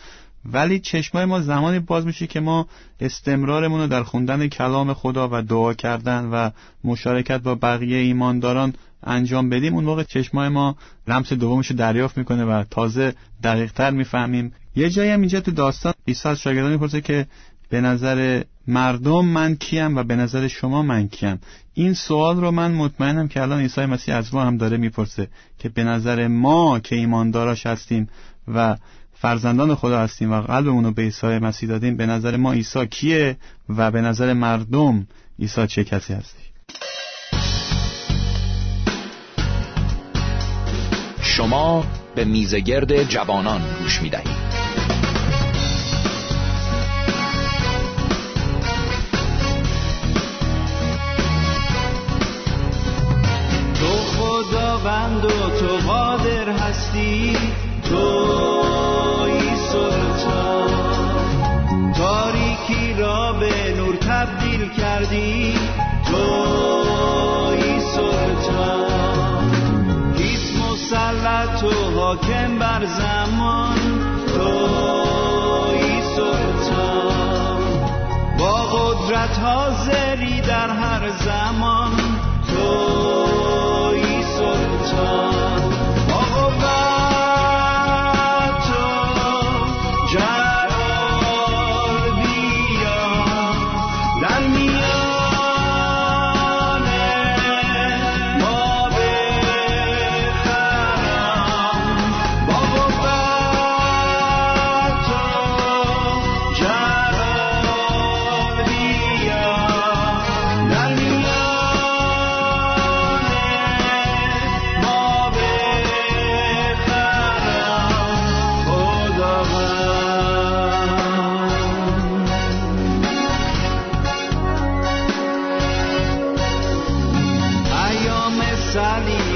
ولی 0.46 0.80
چشمای 0.80 1.26
ما 1.26 1.42
زمانی 1.42 1.80
باز 1.80 2.06
میشه 2.06 2.28
که 2.28 2.40
ما 2.40 2.68
استمرارمون 3.00 3.82
رو 3.82 3.88
در 3.88 4.04
خوندن 4.04 4.48
کلام 4.48 4.94
خدا 4.94 5.30
و 5.32 5.42
دعا 5.42 5.74
کردن 5.74 6.26
و 6.26 6.50
مشارکت 6.84 7.42
با 7.42 7.56
بقیه 7.56 7.98
ایمانداران 7.98 8.74
انجام 9.04 9.50
بدیم 9.50 9.74
اون 9.74 9.84
موقع 9.84 10.04
چشمای 10.04 10.50
ما 10.50 10.76
لمس 11.08 11.34
دومش 11.34 11.68
رو 11.68 11.76
دریافت 11.76 12.18
می‌کنه 12.18 12.46
و 12.46 12.64
تازه 12.72 13.14
دقیقتر 13.44 13.92
می‌فهمیم. 13.92 14.54
یه 14.76 14.90
جایی 14.90 15.12
هم 15.12 15.20
اینجا 15.20 15.40
تو 15.40 15.52
داستان 15.52 15.94
عیسی 16.08 16.30
از 16.30 16.40
شاگردان 16.40 16.72
می‌پرسه 16.72 17.02
که 17.02 17.28
به 17.70 17.82
نظر 17.82 18.44
مردم 18.68 19.26
من 19.26 19.56
کیم 19.56 19.98
و 19.98 20.04
به 20.04 20.16
نظر 20.16 20.48
شما 20.48 20.82
من 20.82 21.08
کیم؟ 21.08 21.40
این 21.74 21.94
سوال 21.94 22.42
رو 22.42 22.52
من 22.52 22.72
مطمئنم 22.72 23.28
که 23.28 23.42
الان 23.42 23.62
عیسی 23.62 23.86
مسیح 23.86 24.16
از 24.16 24.34
ما 24.34 24.44
هم 24.44 24.58
داره 24.58 24.78
می‌پرسه 24.78 25.28
که 25.60 25.70
به 25.70 25.84
نظر 25.84 26.28
ما 26.28 26.80
که 26.80 26.96
ایمانداراش 26.96 27.66
هستیم 27.66 28.10
و 28.48 28.78
فرزندان 29.22 29.76
خدا 29.76 30.00
هستیم 30.00 30.32
و 30.32 30.42
قلبمون 30.42 30.84
رو 30.84 30.92
به 30.92 31.02
عیسی 31.02 31.28
مسیح 31.28 31.70
دادیم. 31.70 31.98
به 31.98 32.06
نظر 32.06 32.38
ما 32.38 32.54
عیسی 32.54 32.88
کیه 32.88 33.38
و 33.70 33.92
به 33.92 34.02
نظر 34.02 34.34
مردم 34.34 35.08
عیسی 35.40 35.68
چه 35.68 35.84
کسی 35.84 36.14
هستی؟ 36.14 36.44
شما 41.22 41.86
به 42.16 42.26
میزگرد 42.26 43.04
جوانان 43.04 43.62
گوش 43.82 44.02
می 44.02 44.10
دهید 44.10 44.50
تو 53.74 53.88
خداوند 53.88 55.26
و 55.26 55.30
تو 55.60 55.88
قادر 55.88 56.50
هستی. 56.50 57.38
تو 57.90 58.29
حاکم 72.20 72.60
بر 72.60 72.86
زمان 72.86 73.78
توی 74.28 76.02
سلطان. 76.16 77.62
با 78.40 78.54
قدرت 78.54 79.40
حاضری 79.40 80.42
در 80.42 80.70
هر 80.70 81.10
زمان. 81.10 81.92
توی 82.48 84.24
سلطان. 84.24 85.29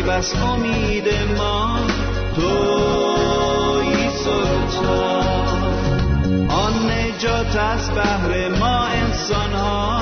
از 0.09 0.33
امید 0.33 1.07
ما. 1.37 1.79
توی 2.35 4.09
سلطان. 4.09 5.73
آن 6.49 6.91
نجات 6.91 7.55
از 7.55 7.91
بهر 7.91 8.49
ما 8.59 8.85
انسان 8.85 9.53
ها 9.53 9.92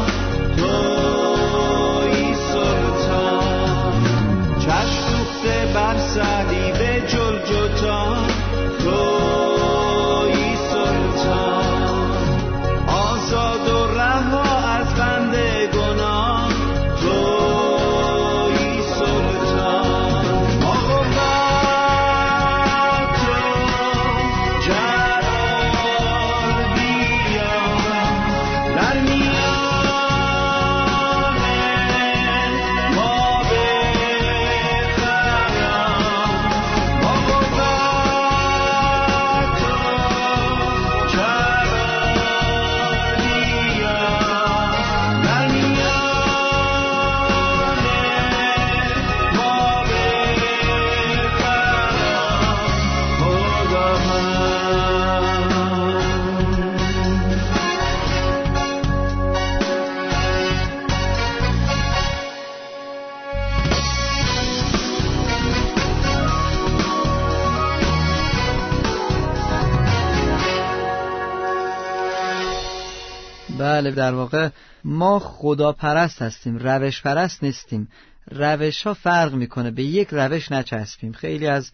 در 73.92 74.14
واقع 74.14 74.50
ما 74.84 75.20
خدا 75.20 75.72
پرست 75.72 76.22
هستیم 76.22 76.58
روش 76.58 77.02
پرست 77.02 77.44
نیستیم. 77.44 77.88
روش 78.32 78.84
ها 78.84 78.94
فرق 78.94 79.34
می‌کنه 79.34 79.72
به 79.72 79.84
یک 79.84 80.08
روش 80.12 80.52
نچسبیم. 80.52 81.12
خیلی 81.12 81.48
از 81.48 81.72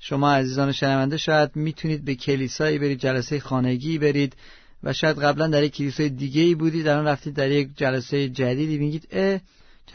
شما 0.00 0.32
عزیزان 0.32 0.72
شنونده 0.72 1.16
شاید 1.16 1.56
می‌تونید 1.56 2.04
به 2.04 2.14
کلیسایی 2.14 2.78
برید 2.78 3.00
جلسه 3.00 3.40
خانگی 3.40 3.98
برید 3.98 4.36
و 4.82 4.92
شاید 4.92 5.18
قبلا 5.18 5.46
در 5.46 5.62
یک 5.62 5.76
کلیسای 5.76 6.08
دیگه 6.08 6.42
ای 6.42 6.54
بودید 6.54 6.88
الان 6.88 7.06
رفتید 7.06 7.34
در 7.34 7.50
یک 7.50 7.68
جلسه 7.76 8.28
جدیدی 8.28 8.78
میگید 8.78 9.08
اه 9.10 9.40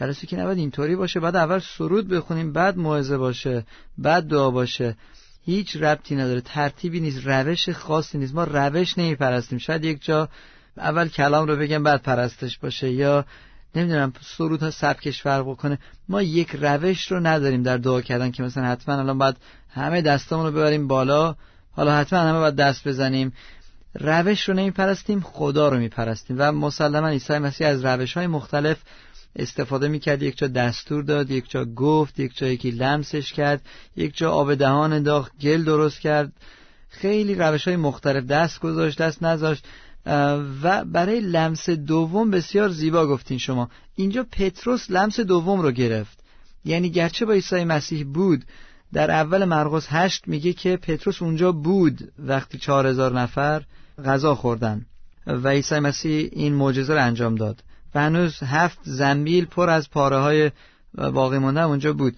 جلسه 0.00 0.26
که 0.26 0.36
نباید 0.36 0.58
اینطوری 0.58 0.96
باشه 0.96 1.20
بعد 1.20 1.36
اول 1.36 1.58
سرود 1.58 2.08
بخونیم 2.08 2.52
بعد 2.52 2.76
موعظه 2.76 3.16
باشه 3.16 3.66
بعد 3.98 4.24
دعا 4.24 4.50
باشه. 4.50 4.96
هیچ 5.44 5.76
ربطی 5.76 6.16
نداره 6.16 6.40
ترتیبی 6.40 7.00
نیست 7.00 7.26
روش 7.26 7.68
خاصی 7.68 8.18
نیست. 8.18 8.34
ما 8.34 8.44
روش 8.44 8.98
نمیپرستیم. 8.98 9.58
شاید 9.58 9.84
یک 9.84 10.04
جا 10.04 10.28
اول 10.76 11.08
کلام 11.08 11.46
رو 11.46 11.56
بگم 11.56 11.82
بعد 11.82 12.02
پرستش 12.02 12.58
باشه 12.58 12.90
یا 12.90 13.24
نمی‌دونم 13.74 14.12
سرود 14.20 14.62
ها 14.62 14.70
سبکش 14.70 15.22
فرق 15.22 15.50
بکنه. 15.50 15.78
ما 16.08 16.22
یک 16.22 16.50
روش 16.60 17.12
رو 17.12 17.20
نداریم 17.20 17.62
در 17.62 17.76
دعا 17.76 18.00
کردن 18.00 18.30
که 18.30 18.42
مثلا 18.42 18.64
حتما 18.64 18.94
الان 18.94 19.18
باید 19.18 19.36
همه 19.70 20.02
دستامون 20.02 20.46
رو 20.46 20.52
ببریم 20.52 20.88
بالا. 20.88 21.36
حالا 21.72 21.96
حتما 21.96 22.18
همه 22.18 22.38
باید 22.38 22.56
دست 22.56 22.88
بزنیم. 22.88 23.32
روش 23.94 24.48
رو 24.48 24.54
نمیپرستیم 24.54 25.20
خدا 25.20 25.68
رو 25.68 25.78
میپرستیم. 25.78 26.36
و 26.38 26.52
مسلما 26.52 27.08
عیسی 27.08 27.38
مسیح 27.38 27.68
از 27.68 27.84
روش 27.84 28.16
های 28.16 28.26
مختلف 28.26 28.78
استفاده 29.36 29.88
می‌کرد. 29.88 30.22
یک 30.22 30.38
جا 30.38 30.46
دستور 30.46 31.02
داد 31.02 31.30
یک 31.30 31.50
جا 31.50 31.64
گفت 31.64 32.20
یک 32.20 32.36
جا 32.36 32.46
یکی 32.46 32.70
لمسش 32.70 33.32
کرد 33.32 33.60
یک 33.96 34.16
جا 34.16 34.32
آب 34.32 34.54
دهان 34.54 34.92
انداخت 34.92 35.32
گل 35.40 35.64
درست 35.64 36.00
کرد. 36.00 36.32
خیلی 36.88 37.34
روش 37.34 37.68
های 37.68 37.76
مختلف. 37.76 38.24
دست 38.24 38.60
گذاشت 38.60 39.02
دست 39.02 39.22
نذاشت. 39.22 39.66
و 40.62 40.84
برای 40.84 41.20
لمس 41.20 41.70
دوم 41.70 42.30
بسیار 42.30 42.68
زیبا 42.68 43.06
گفتین 43.06 43.38
شما. 43.38 43.70
اینجا 43.94 44.26
پتروس 44.32 44.90
لمس 44.90 45.20
دوم 45.20 45.60
رو 45.60 45.70
گرفت. 45.70 46.18
یعنی 46.64 46.90
گرچه 46.90 47.24
با 47.24 47.32
عیسی 47.32 47.64
مسیح 47.64 48.06
بود 48.06 48.44
در 48.92 49.10
اول 49.10 49.44
مرقس 49.44 49.86
هشت 49.88 50.28
میگه 50.28 50.52
که 50.52 50.76
پتروس 50.76 51.22
اونجا 51.22 51.52
بود 51.52 52.12
وقتی 52.18 52.58
چهار 52.58 52.86
هزار 52.86 53.20
نفر 53.20 53.62
غذا 54.04 54.34
خوردن. 54.34 54.86
و 55.26 55.48
عیسی 55.48 55.78
مسیح 55.78 56.28
این 56.32 56.54
معجزه 56.54 56.94
رو 56.94 57.02
انجام 57.02 57.34
داد. 57.34 57.62
و 57.94 58.00
هنوز 58.00 58.42
هفت 58.42 58.78
زنبیل 58.82 59.44
پر 59.44 59.70
از 59.70 59.90
پاره 59.90 60.16
های 60.16 60.50
باقی 60.94 61.38
مونده 61.38 61.62
اونجا 61.62 61.92
بود. 61.92 62.16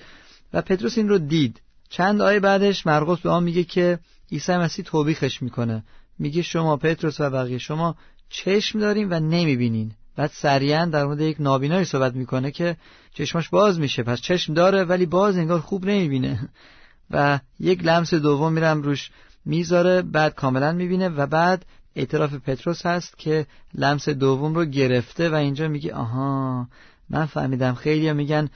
و 0.53 0.63
پتروس 0.63 0.99
این 0.99 1.09
رو 1.09 1.19
دید. 1.19 1.61
چند 1.89 2.21
آیه 2.23 2.41
بعدش 2.41 2.87
مرقس 2.87 3.21
به 3.21 3.31
آن 3.31 3.43
میگه 3.43 3.65
که 3.65 3.99
عیسی 4.33 4.57
مسیح 4.57 4.85
توبیخش 4.85 5.43
می‌کنه. 5.43 5.85
میگه 6.19 6.43
شما 6.43 6.77
پتروس 6.77 7.21
و 7.21 7.31
بقیه 7.31 7.59
شما 7.59 7.97
چشم 8.29 8.79
دارین 8.79 9.09
و 9.13 9.21
نمی‌بینین. 9.21 9.93
بعد 10.17 10.31
سریعا 10.35 10.85
در 10.85 11.05
مورد 11.05 11.21
یک 11.21 11.37
نابینایی 11.41 11.85
صحبت 11.85 12.15
می‌کنه 12.15 12.51
که 12.51 12.77
چشماش 13.15 13.49
باز 13.49 13.81
میشه. 13.81 14.03
پس 14.03 14.21
چشم 14.21 14.55
داره 14.55 14.85
ولی 14.85 15.07
باز 15.07 15.37
انگار 15.37 15.61
خوب 15.61 15.87
نمی‌بینه. 15.87 16.49
و 17.11 17.41
یک 17.61 17.85
لمس 17.85 18.15
دوم 18.15 18.53
میرم 18.53 18.83
روش 18.83 19.11
می‌ذاره 19.45 20.03
بعد 20.03 20.35
کاملا 20.35 20.73
می‌بینه 20.73 21.09
و 21.09 21.27
بعد 21.27 21.65
اعتراف 21.97 22.35
پتروس 22.35 22.87
هست 22.87 23.19
که 23.19 23.47
لمس 23.75 24.09
دوم 24.09 24.55
رو 24.55 24.65
گرفته 24.65 25.31
و 25.31 25.35
اینجا 25.35 25.69
میگه 25.69 25.95
آها 25.95 26.69
من 27.11 27.27
فهمیدم. 27.27 27.75
خیلی 27.75 28.13
میگن 28.13 28.49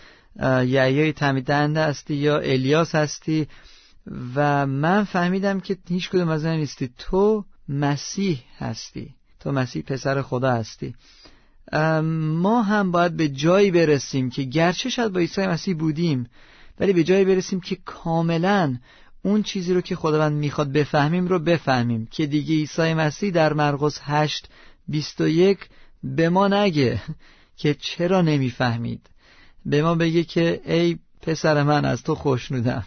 یعیای 0.43 1.13
تمیدنده 1.13 1.85
هستی 1.85 2.15
یا 2.15 2.39
الیاس 2.39 2.95
هستی 2.95 3.49
و 4.35 4.67
من 4.67 5.05
فهمیدم 5.05 5.61
که 5.61 5.77
هیچ 5.89 6.11
کدوم 6.11 6.29
از 6.29 6.47
نیستی. 6.47 6.91
تو 6.99 7.45
مسیح 7.69 8.43
هستی. 8.59 9.15
تو 9.41 9.53
مسیح 9.53 9.83
پسر 9.83 10.23
خدا 10.23 10.53
هستی. 10.53 10.95
ما 12.13 12.63
هم 12.63 12.91
باید 12.91 13.17
به 13.17 13.29
جایی 13.29 13.71
برسیم 13.71 14.31
که 14.31 14.43
گرچه 14.43 14.91
شاید 14.91 15.13
با 15.13 15.21
عیسی 15.21 15.47
مسیح 15.47 15.77
بودیم 15.77 16.27
ولی 16.81 16.93
به 16.93 17.05
جایی 17.05 17.25
برسیم 17.25 17.61
که 17.61 17.79
کاملا 17.85 18.77
اون 19.23 19.43
چیزی 19.43 19.75
رو 19.75 19.81
که 19.81 19.97
خداوند 19.97 20.33
می‌خواد 20.33 20.73
بفهمیم 20.73 21.27
رو 21.27 21.39
بفهمیم. 21.39 22.07
که 22.07 22.27
دیگه 22.27 22.55
عیسی 22.55 22.95
مسیح 22.95 23.31
در 23.31 23.53
مرقس 23.53 24.01
8 24.03 24.49
21 24.89 25.59
به 26.03 26.29
ما 26.29 26.49
نگه 26.49 27.03
که 27.57 27.75
چرا 27.75 28.23
نمی‌فهمید. 28.23 29.11
به 29.67 29.83
ما 29.83 29.95
بگه 29.95 30.25
که 30.25 30.61
ای 30.65 30.99
پسر 31.23 31.63
من 31.63 31.85
از 31.85 32.03
تو 32.03 32.15
خوشنودم. 32.15 32.85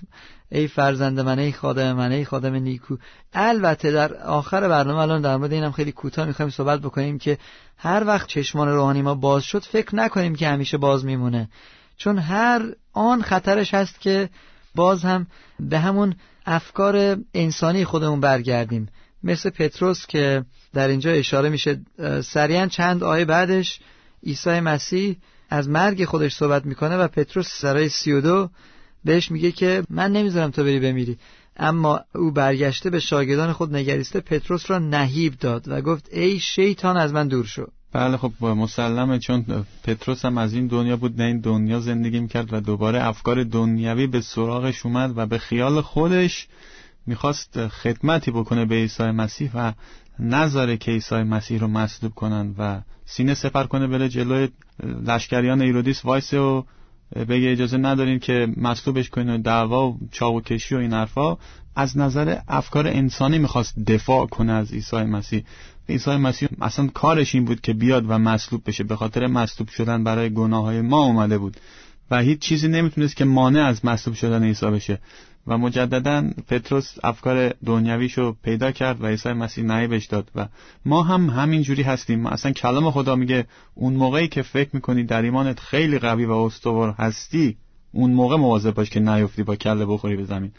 ای 0.51 0.67
فرزند 0.67 1.19
من 1.19 1.39
ای 1.39 1.51
خادم 1.51 1.93
من 1.93 2.11
ای 2.11 2.25
خادم 2.25 2.55
نیکو. 2.55 2.97
البته 3.33 3.91
در 3.91 4.13
آخر 4.13 4.67
برنامه 4.67 4.99
الان 4.99 5.21
در 5.21 5.37
مورد 5.37 5.53
اینم 5.53 5.71
خیلی 5.71 5.91
کوتاه 5.91 6.27
می‌خوایم 6.27 6.51
صحبت 6.51 6.79
بکنیم 6.79 7.17
که 7.17 7.37
هر 7.77 8.03
وقت 8.07 8.27
چشمان 8.27 8.67
روحانی 8.67 9.01
ما 9.01 9.15
باز 9.15 9.43
شد 9.43 9.63
فکر 9.63 9.95
نکنیم 9.95 10.35
که 10.35 10.47
همیشه 10.47 10.77
باز 10.77 11.05
میمونه. 11.05 11.49
چون 11.97 12.17
هر 12.17 12.61
آن 12.93 13.21
خطرش 13.21 13.73
هست 13.73 14.01
که 14.01 14.29
باز 14.75 15.03
هم 15.03 15.27
به 15.59 15.79
همون 15.79 16.15
افکار 16.45 17.17
انسانی 17.33 17.85
خودمون 17.85 18.19
برگردیم. 18.19 18.89
مثل 19.23 19.49
پتروس 19.49 20.05
که 20.05 20.45
در 20.73 20.87
اینجا 20.87 21.11
اشاره 21.11 21.49
میشه 21.49 21.81
سریعا 22.23 22.67
چند 22.67 23.03
آیه 23.03 23.25
بعدش 23.25 23.79
عیسی 24.25 24.59
مسیح 24.59 25.17
از 25.49 25.69
مرگ 25.69 26.05
خودش 26.05 26.35
صحبت 26.35 26.65
می‌کنه 26.65 26.97
و 26.97 27.07
پتروس 27.07 27.47
سرای 27.47 27.89
سی 27.89 28.11
و 28.11 28.21
دو 28.21 28.49
بهش 29.05 29.31
میگه 29.31 29.51
که 29.51 29.83
من 29.89 30.11
نمی‌ذارم 30.11 30.51
تو 30.51 30.63
بری 30.63 30.79
بمیری. 30.79 31.17
اما 31.57 31.99
او 32.15 32.31
برگشته 32.31 32.89
به 32.89 32.99
شاگردان 32.99 33.53
خود 33.53 33.75
نگریسته 33.75 34.19
پتروس 34.19 34.71
را 34.71 34.79
نهیب 34.79 35.33
داد 35.39 35.67
و 35.67 35.81
گفت 35.81 36.09
ای 36.11 36.39
شیطان 36.39 36.97
از 36.97 37.13
من 37.13 37.27
دور 37.27 37.45
شو. 37.45 37.67
بله 37.93 38.17
خب 38.17 38.45
مسلمه 38.45 39.19
چون 39.19 39.65
پتروس 39.83 40.25
هم 40.25 40.37
از 40.37 40.53
این 40.53 40.67
دنیا 40.67 40.97
بود 40.97 41.21
نه 41.21 41.27
این 41.27 41.39
دنیا 41.39 41.79
زندگی 41.79 42.19
می‌کرد 42.19 42.53
و 42.53 42.59
دوباره 42.59 43.07
افکار 43.07 43.43
دنیوی 43.43 44.07
به 44.07 44.21
سراغش 44.21 44.85
اومد 44.85 45.13
و 45.17 45.25
به 45.25 45.37
خیال 45.37 45.81
خودش 45.81 46.47
می‌خواست 47.05 47.67
خدمتی 47.67 48.31
بکنه 48.31 48.65
به 48.65 48.75
عیسی 48.75 49.03
مسیح 49.03 49.51
و 49.53 49.73
نذاره 50.19 50.77
که 50.77 50.91
عیسی 50.91 51.15
مسیح 51.15 51.59
رو 51.59 51.67
مصلوب 51.67 52.13
کنن 52.13 52.55
و 52.57 52.81
سینه 53.05 53.33
سپر 53.33 53.63
کنه 53.63 53.87
بره 53.87 54.09
جلوی 54.09 54.49
لشکریان 55.07 55.61
ایرودیس 55.61 56.05
وایسه 56.05 56.39
و 56.39 56.63
بگه 57.29 57.51
اجازه 57.51 57.77
ندارین 57.77 58.19
که 58.19 58.47
مصلوبش 58.57 59.09
کنین 59.09 59.29
و 59.29 59.37
دعوا 59.37 59.87
و 59.87 59.99
چاو 60.11 60.41
کشی 60.41 60.75
و 60.75 60.77
این 60.77 60.93
حرفا. 60.93 61.37
از 61.75 61.97
نظر 61.97 62.37
افکار 62.47 62.87
انسانی 62.87 63.37
می‌خواست 63.37 63.79
دفاع 63.79 64.25
کنه 64.25 64.51
از 64.51 64.73
عیسی 64.73 64.95
مسیح. 64.95 65.43
عیسی 65.89 66.15
مسیح 66.15 66.49
اصلا 66.61 66.87
کارش 66.87 67.35
این 67.35 67.45
بود 67.45 67.61
که 67.61 67.73
بیاد 67.73 68.05
و 68.07 68.17
مصلوب 68.17 68.61
بشه. 68.65 68.83
به 68.83 68.95
خاطر 68.95 69.27
مصلوب 69.27 69.69
شدن 69.69 70.03
برای 70.03 70.33
گناه 70.33 70.63
های 70.63 70.81
ما 70.81 71.03
اومده 71.03 71.37
بود. 71.37 71.57
و 72.11 72.21
هیچ 72.21 72.39
چیزی 72.39 72.67
نمی‌تونست 72.67 73.15
که 73.15 73.25
مانع 73.25 73.63
از 73.63 73.85
مصلوب 73.85 74.15
شدن 74.15 74.43
عیسی 74.43 74.65
بشه. 74.65 74.99
و 75.47 75.57
مجددا 75.57 76.29
پتروس 76.47 76.95
افکار 77.03 77.53
دنیویشو 77.65 78.35
پیدا 78.43 78.71
کرد 78.71 79.01
و 79.01 79.07
عیسی 79.07 79.33
مسیح 79.33 79.63
نایبش 79.63 80.05
داد 80.05 80.31
و 80.35 80.47
ما 80.85 81.03
هم 81.03 81.29
همین 81.29 81.61
جوری 81.61 81.83
هستیم. 81.83 82.25
اصلا 82.25 82.51
کلام 82.51 82.91
خدا 82.91 83.15
میگه 83.15 83.45
اون 83.75 83.93
موقعی 83.93 84.27
که 84.27 84.41
فکر 84.41 84.69
می‌کنی 84.73 85.03
در 85.03 85.21
ایمانت 85.21 85.59
خیلی 85.59 85.99
قوی 85.99 86.25
و 86.25 86.31
استوار 86.31 86.91
هستی 86.91 87.57
اون 87.91 88.11
موقع 88.11 88.35
مواظب 88.35 88.73
باش 88.73 88.89
که 88.89 88.99
نیفتی 88.99 89.43
با 89.43 89.55
کله 89.55 89.85
بخوری 89.85 90.15
به 90.15 90.23
زمین. 90.23 90.51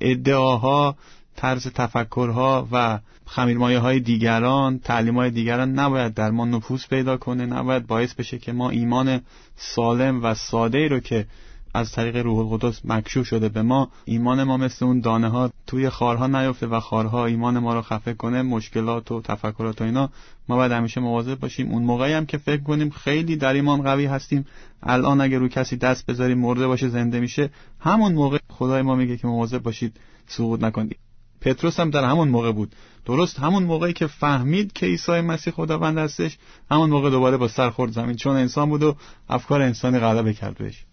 ادعاها 0.00 0.96
طرز 1.36 1.66
تفکرها 1.66 2.68
و 2.72 2.98
خمیرمایه 3.26 3.78
های 3.78 4.00
دیگران 4.00 4.78
تعلیم 4.78 5.16
های 5.16 5.30
دیگران 5.30 5.72
نباید 5.72 6.14
در 6.14 6.30
ما 6.30 6.44
نفوذ 6.44 6.86
پیدا 6.86 7.16
کنه 7.16 7.46
نباید 7.46 7.86
باعث 7.86 8.14
بشه 8.14 8.38
که 8.38 8.52
ما 8.52 8.70
ایمان 8.70 9.20
سالم 9.56 10.24
و 10.24 10.34
ساده 10.34 10.78
ای 10.78 10.88
رو 10.88 11.00
که 11.00 11.26
از 11.74 11.92
طریق 11.92 12.16
روح 12.16 12.38
القدس 12.38 12.80
مکشوف 12.84 13.26
شده 13.26 13.48
به 13.48 13.62
ما. 13.62 13.90
ایمان 14.04 14.42
ما 14.42 14.56
مثل 14.56 14.84
اون 14.84 15.00
دانه 15.00 15.28
ها 15.28 15.50
توی 15.66 15.88
خارها 15.88 16.26
نیفته 16.26 16.66
و 16.66 16.80
خارها 16.80 17.26
ایمان 17.26 17.58
ما 17.58 17.74
رو 17.74 17.82
خفه 17.82 18.14
کنه 18.14 18.42
مشکلات 18.42 19.12
و 19.12 19.20
تفکرات 19.20 19.80
و 19.80 19.84
اینا. 19.84 20.10
ما 20.48 20.56
باید 20.56 20.72
همیشه 20.72 21.00
مواظب 21.00 21.40
باشیم. 21.40 21.70
اون 21.70 21.82
موقعی 21.82 22.12
هم 22.12 22.26
که 22.26 22.38
فکر 22.38 22.62
کنیم 22.62 22.90
خیلی 22.90 23.36
در 23.36 23.52
ایمان 23.52 23.82
قوی 23.82 24.06
هستیم. 24.06 24.46
الان 24.82 25.20
اگه 25.20 25.38
رو 25.38 25.48
کسی 25.48 25.76
دست 25.76 26.06
بذاریم 26.06 26.38
مرده 26.38 26.66
باشه 26.66 26.88
زنده 26.88 27.20
میشه. 27.20 27.50
همون 27.80 28.12
موقع 28.12 28.38
خدای 28.50 28.82
ما 28.82 28.94
میگه 28.94 29.16
که 29.16 29.26
مواظب 29.26 29.62
باشید 29.62 29.96
سقوط 30.26 30.62
نکنید. 30.62 30.96
پتروس 31.40 31.80
هم 31.80 31.90
در 31.90 32.04
همون 32.04 32.28
موقع 32.28 32.52
بود. 32.52 32.74
درست 33.04 33.38
همون 33.38 33.62
موقعی 33.62 33.92
که 33.92 34.06
فهمید 34.06 34.72
که 34.72 34.86
عیسی 34.86 35.20
مسیح 35.20 35.52
خداوند 35.52 35.98
هستش 35.98 36.38
همون 36.70 36.90
موقع 36.90 37.10
دوباره 37.10 37.36
با 37.36 37.48
سر 37.48 37.70
خورد 37.70 37.92
زمین. 37.92 38.16
چون 38.16 38.36
انسان 38.36 38.68
بود 38.68 38.82
و 38.82 38.96
افکار 39.28 39.62
انسانی 39.62 39.98
غلبه 39.98 40.34
کرد 40.34 40.58
بهش. 40.58 40.84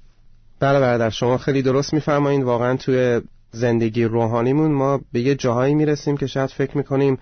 بله 0.59 0.79
برادر 0.79 1.09
شما 1.09 1.37
خیلی 1.37 1.61
درست 1.61 1.93
میفرمایید. 1.93 2.43
واقعا 2.43 2.77
توی 2.77 3.21
زندگی 3.51 4.03
روحانیمون 4.03 4.71
ما 4.71 5.01
به 5.11 5.19
یه 5.19 5.35
جاهایی 5.35 5.75
می‌رسیم 5.75 6.17
که 6.17 6.27
شاید 6.27 6.49
فکر 6.49 6.77
می‌کنیم 6.77 7.17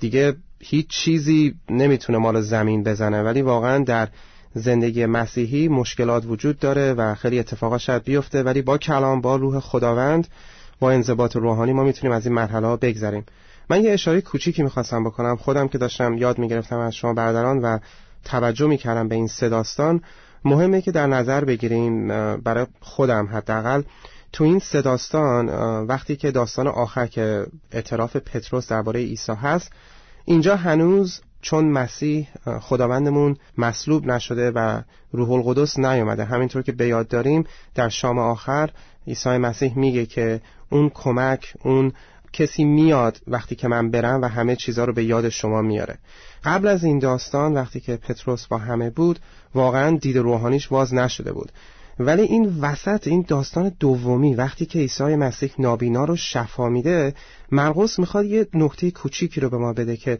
دیگه 0.00 0.34
هیچ 0.60 0.88
چیزی 0.88 1.54
نمی‌تونه 1.70 2.18
ما 2.18 2.30
رو 2.30 2.42
زمین 2.42 2.82
بزنه. 2.82 3.22
ولی 3.22 3.42
واقعا 3.42 3.84
در 3.84 4.08
زندگی 4.54 5.06
مسیحی 5.06 5.68
مشکلات 5.68 6.26
وجود 6.26 6.58
داره 6.58 6.92
و 6.92 7.14
خیلی 7.14 7.38
اتفاقات 7.38 7.80
شاید 7.80 8.04
بیفته. 8.04 8.42
ولی 8.42 8.62
با 8.62 8.78
کلام 8.78 9.20
با 9.20 9.36
روح 9.36 9.60
خداوند 9.60 10.28
با 10.80 10.90
انضباط 10.90 11.36
روحانی 11.36 11.72
ما 11.72 11.84
می‌تونیم 11.84 12.16
از 12.16 12.26
این 12.26 12.34
مرحله 12.34 12.66
ها 12.66 12.76
بگذریم. 12.76 13.24
من 13.70 13.84
یه 13.84 13.92
اشاره 13.92 14.20
کوچیکی 14.20 14.62
می‌خواستم 14.62 15.04
بکنم. 15.04 15.36
خودم 15.36 15.68
که 15.68 15.78
داشتم 15.78 16.18
یاد 16.18 16.38
می‌گرفتم 16.38 16.78
از 16.78 16.94
شما 16.94 17.12
برادران 17.12 17.58
و 17.58 17.78
توجه 18.24 18.66
می‌کردم 18.66 19.08
به 19.08 19.14
این 19.14 19.26
صداستان 19.26 20.00
مهمه 20.46 20.80
که 20.80 20.92
در 20.92 21.06
نظر 21.06 21.44
بگیریم 21.44 22.08
برای 22.36 22.66
خودم 22.80 23.26
حداقل. 23.26 23.82
تو 24.32 24.44
این 24.44 24.58
سه 24.58 24.82
داستان 24.82 25.48
وقتی 25.86 26.16
که 26.16 26.30
داستان 26.30 26.66
آخر 26.68 27.06
که 27.06 27.46
اعتراف 27.72 28.16
پتروس 28.16 28.68
درباره 28.68 29.00
عیسی 29.00 29.32
هست 29.32 29.72
اینجا 30.24 30.56
هنوز 30.56 31.20
چون 31.42 31.64
مسیح 31.64 32.28
خداوندمون 32.60 33.36
مصلوب 33.58 34.06
نشده 34.06 34.50
و 34.50 34.82
روح 35.12 35.30
القدس 35.30 35.78
نیومده 35.78 36.24
همینطور 36.24 36.62
که 36.62 36.72
به 36.72 36.86
یاد 36.86 37.08
داریم 37.08 37.44
در 37.74 37.88
شام 37.88 38.18
آخر 38.18 38.70
عیسی 39.06 39.38
مسیح 39.38 39.78
میگه 39.78 40.06
که 40.06 40.40
اون 40.70 40.90
کمک 40.94 41.54
اون 41.62 41.92
کسی 42.36 42.64
میاد 42.64 43.20
وقتی 43.26 43.54
که 43.54 43.68
من 43.68 43.90
برم 43.90 44.22
و 44.22 44.26
همه 44.26 44.56
چیزها 44.56 44.84
رو 44.84 44.92
به 44.92 45.04
یاد 45.04 45.28
شما 45.28 45.62
میاره. 45.62 45.98
قبل 46.44 46.68
از 46.68 46.84
این 46.84 46.98
داستان 46.98 47.54
وقتی 47.54 47.80
که 47.80 47.96
پتروس 47.96 48.46
با 48.46 48.58
همه 48.58 48.90
بود 48.90 49.18
واقعا 49.54 49.96
دید 49.96 50.18
روحانیش 50.18 50.68
باز 50.68 50.94
نشده 50.94 51.32
بود. 51.32 51.52
ولی 51.98 52.22
این 52.22 52.60
وسط 52.60 53.08
این 53.08 53.24
داستان 53.28 53.72
دومی 53.80 54.34
وقتی 54.34 54.66
که 54.66 54.78
عیسی 54.78 55.16
مسیح 55.16 55.52
نابینا 55.58 56.04
رو 56.04 56.16
شفا 56.16 56.68
میده 56.68 57.14
مرقس 57.52 57.98
می‌خواد 57.98 58.24
یه 58.24 58.46
نکته 58.54 58.90
کوچیکی 58.90 59.40
رو 59.40 59.50
به 59.50 59.58
ما 59.58 59.72
بده 59.72 59.96
که 59.96 60.18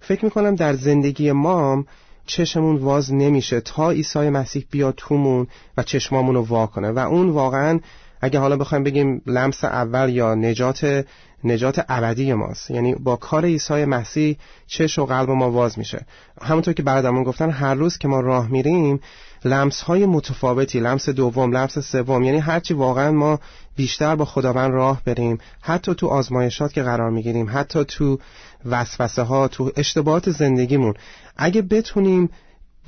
فکر 0.00 0.24
می‌کنم 0.24 0.54
در 0.54 0.74
زندگی 0.74 1.32
ما 1.32 1.84
چشمون 2.26 2.76
واز 2.76 3.14
نمیشه 3.14 3.60
تا 3.60 3.90
عیسی 3.90 4.30
مسیح 4.30 4.66
بیاد 4.70 4.94
تومون 4.96 5.46
و 5.76 5.82
چشمامون 5.82 6.34
رو 6.34 6.42
وا 6.42 6.66
کنه. 6.66 6.90
و 6.90 6.98
اون 6.98 7.28
واقعا 7.28 7.80
اگه 8.20 8.38
حالا 8.38 8.56
بخوایم 8.56 8.84
بگیم 8.84 9.22
لمس 9.26 9.64
اول 9.64 10.08
یا 10.08 10.34
نجات 10.34 11.06
نجات 11.44 11.84
ابدی 11.88 12.32
ماست. 12.32 12.70
یعنی 12.70 12.94
با 12.94 13.16
کار 13.16 13.44
عیسی 13.44 13.84
مسیح 13.84 14.36
چش 14.66 14.98
و 14.98 15.06
قلب 15.06 15.30
ما 15.30 15.50
واز 15.50 15.78
میشه. 15.78 16.06
همونطور 16.42 16.74
که 16.74 16.82
برادرمون 16.82 17.24
گفتن 17.24 17.50
هر 17.50 17.74
روز 17.74 17.98
که 17.98 18.08
ما 18.08 18.20
راه 18.20 18.48
میریم 18.48 19.00
لمس 19.44 19.80
های 19.80 20.06
متفاوتی 20.06 20.80
لمس 20.80 21.08
دوم 21.08 21.56
لمس 21.56 21.78
سوم 21.78 22.22
یعنی 22.22 22.38
هرچی 22.38 22.74
واقعا 22.74 23.12
ما 23.12 23.40
بیشتر 23.76 24.16
با 24.16 24.24
خداوند 24.24 24.72
راه 24.72 25.02
بریم 25.04 25.38
حتی 25.60 25.94
تو 25.94 26.06
آزمایشات 26.06 26.72
که 26.72 26.82
قرار 26.82 27.10
می‌گیریم 27.10 27.50
حتی 27.52 27.84
تو 27.84 28.18
وسوسه 28.64 29.22
ها 29.22 29.48
تو 29.48 29.72
اشتباهات 29.76 30.30
زندگیمون 30.30 30.94
اگه 31.36 31.62
بتونیم 31.62 32.30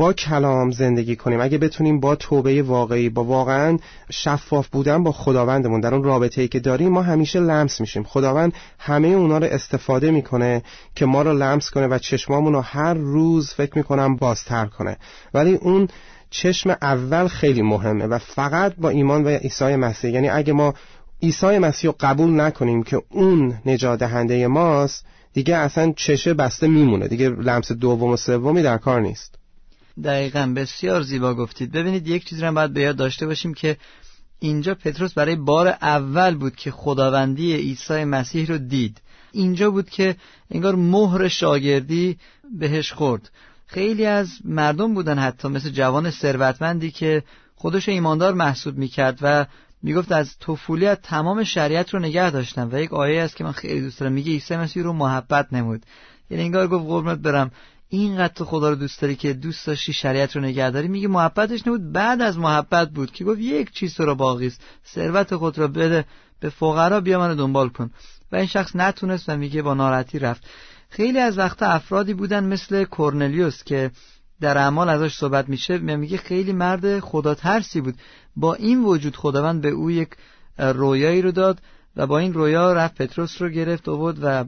با 0.01 0.13
کلام 0.13 0.71
زندگی 0.71 1.17
کنیم. 1.17 1.41
اگه 1.41 1.59
بتونیم 1.59 2.01
با 2.01 2.17
توبه 2.17 2.63
واقعی 2.63 3.09
با 3.09 3.25
واقعا 3.25 3.79
شفاف 4.11 4.69
بودن 4.69 5.03
با 5.03 5.13
خداوندمون 5.13 5.81
در 5.81 5.95
اون 5.95 6.05
رابطه 6.05 6.43
ای 6.43 6.49
که 6.49 6.61
داریم 6.61 6.93
ما 6.93 7.03
همیشه 7.03 7.41
لمس 7.41 7.81
میشیم. 7.81 8.03
خداوند 8.03 8.53
همه 8.79 9.09
اونا 9.09 9.39
رو 9.39 9.45
استفاده 9.45 10.11
می‌کنه 10.11 10.63
که 10.95 11.07
ما 11.07 11.23
رو 11.23 11.33
لمس 11.33 11.71
کنه 11.71 11.87
و 11.87 11.99
چشمامون 11.99 12.53
رو 12.53 12.61
هر 12.61 12.95
روز 12.95 13.55
فکر 13.55 13.79
می‌کنم 13.79 14.17
بازتر 14.17 14.67
کنه. 14.67 14.97
ولی 15.35 15.55
اون 15.55 15.89
چشم 16.31 16.77
اول 16.83 17.27
خیلی 17.27 17.63
مهمه 17.63 18.07
و 18.07 18.19
فقط 18.19 18.75
با 18.79 18.89
ایمان 18.89 19.25
و 19.25 19.29
عیسی 19.29 19.77
مسیح. 19.77 20.11
یعنی 20.11 20.29
اگه 20.29 20.53
ما 20.53 20.75
عیسی 21.23 21.59
مسیح 21.59 21.91
رو 21.91 21.97
قبول 22.01 22.41
نکنیم 22.41 22.83
که 22.83 23.03
اون 23.11 23.55
نجات 23.67 23.99
دهنده 23.99 24.47
ماست 24.47 25.05
دیگه 25.33 25.57
اصلا 25.57 25.93
چشه 25.97 26.35
بسته 26.35 26.69
میمونه. 26.69 27.09
دیگه 27.09 27.29
لمس 27.29 27.73
دوم 27.73 28.11
و 28.11 28.17
سومی 28.17 28.63
در 28.63 28.79
کار 28.79 29.01
نیست. 29.01 29.40
دقیقا 30.05 30.53
بسیار 30.57 31.03
زیبا 31.03 31.35
گفتید. 31.35 31.73
ببینید 31.73 32.09
یک 32.09 32.25
چیز 32.25 32.43
رو 32.43 32.53
باید 32.53 32.73
به 32.73 32.81
یاد 32.81 32.97
داشته 32.97 33.27
باشیم 33.27 33.55
که 33.55 33.77
اینجا 34.39 34.75
پتروس 34.75 35.15
برای 35.15 35.37
بار 35.37 35.69
اول 35.69 36.35
بود 36.35 36.57
که 36.57 36.71
خداوندی 36.71 37.57
عیسی 37.57 38.05
مسیح 38.05 38.47
رو 38.47 38.59
دید. 38.59 39.01
اینجا 39.33 39.71
بود 39.71 39.91
که 39.91 40.17
انگار 40.51 40.75
مهر 40.75 41.29
شاگردی 41.29 42.19
بهش 42.59 42.93
خورد. 42.93 43.31
خیلی 43.67 44.07
از 44.07 44.29
مردم 44.45 44.95
بودن 44.95 45.19
حتی 45.19 45.49
مثل 45.49 45.71
جوان 45.71 46.11
ثروتمندی 46.11 46.91
که 46.91 47.23
خودش 47.55 47.89
ایماندار 47.89 48.35
محسوب 48.35 48.79
می‌کرد 48.79 49.19
و 49.23 49.47
می‌گفت 49.83 50.13
از 50.13 50.39
طفولیت 50.39 51.03
تمام 51.03 51.45
شریعت 51.45 51.95
رو 51.95 52.01
نگه 52.01 52.31
داشتم 52.31 52.69
و 52.73 52.81
یک 52.81 52.93
آیه 52.93 53.23
است 53.23 53.37
که 53.37 53.45
من 53.45 53.53
خیلی 53.53 53.81
دوست 53.81 54.01
دارم. 54.01 54.13
میگه 54.13 54.33
عیسی 54.33 54.57
مسیح 54.57 54.83
رو 54.83 54.93
محبت 54.93 55.53
نمود. 55.53 55.83
یعنی 56.31 56.43
انگار 56.43 56.69
گفت 56.69 56.87
قربونت 56.87 57.19
برم. 57.19 57.51
اینقدر 57.93 58.35
تو 58.35 58.45
خدا 58.45 58.71
رو 58.71 58.75
دوست 58.75 59.01
داری 59.01 59.17
که 59.17 59.33
دوست 59.33 59.67
داشتی 59.67 59.93
شریعت 59.93 60.37
رو 60.37 60.43
نگهداری 60.43 60.89
میگه 60.89 61.09
محبتش 61.09 61.67
نبود 61.67 61.93
بعد 61.93 62.23
از 62.23 62.39
محبت 62.39 62.91
بود 62.91 63.13
که 63.13 63.25
گفت 63.25 63.41
یک 63.41 63.73
چیز 63.73 63.95
تو 63.95 64.05
رو 64.05 64.15
باقیست 64.15 64.61
ثروت 64.87 65.37
خود 65.37 65.59
را 65.59 65.69
بده 65.69 66.05
به 66.41 66.49
فقرا 66.49 67.01
بیا 67.01 67.19
منو 67.19 67.35
دنبال 67.35 67.69
کن. 67.69 67.91
و 68.33 68.37
این 68.37 68.47
شخص 68.47 68.77
نتونست 68.77 69.29
و 69.29 69.37
میگه 69.37 69.63
با 69.63 69.75
ناراحتی 69.75 70.19
رفت. 70.19 70.45
خیلی 70.89 71.19
از 71.19 71.39
وقتا 71.39 71.67
افرادی 71.67 72.15
بودن 72.15 72.45
مثل 72.45 72.85
کورنلیوس 72.85 73.65
که 73.65 73.91
در 74.41 74.59
اعمال 74.59 74.89
ازش 74.89 75.15
صحبت 75.15 75.49
میشه 75.49 75.79
میگه 75.79 76.17
خیلی 76.17 76.53
مرد 76.53 77.01
خدا 77.01 77.35
ترسی 77.35 77.81
بود. 77.81 77.95
با 78.37 78.55
این 78.55 78.85
وجود 78.85 79.17
خداوند 79.17 79.63
به 79.63 79.69
او 79.69 79.91
یک 79.91 80.09
رویایی 80.59 81.23
رو 81.23 81.33
داد 81.33 81.59
و 82.01 82.07
با 82.07 82.19
این 82.19 82.35
رویا 82.35 82.73
رفت 82.73 83.03
پتروس 83.03 83.43
رو 83.43 83.49
گرفت 83.49 83.89
و 83.89 83.97
بود 83.97 84.19
و 84.23 84.45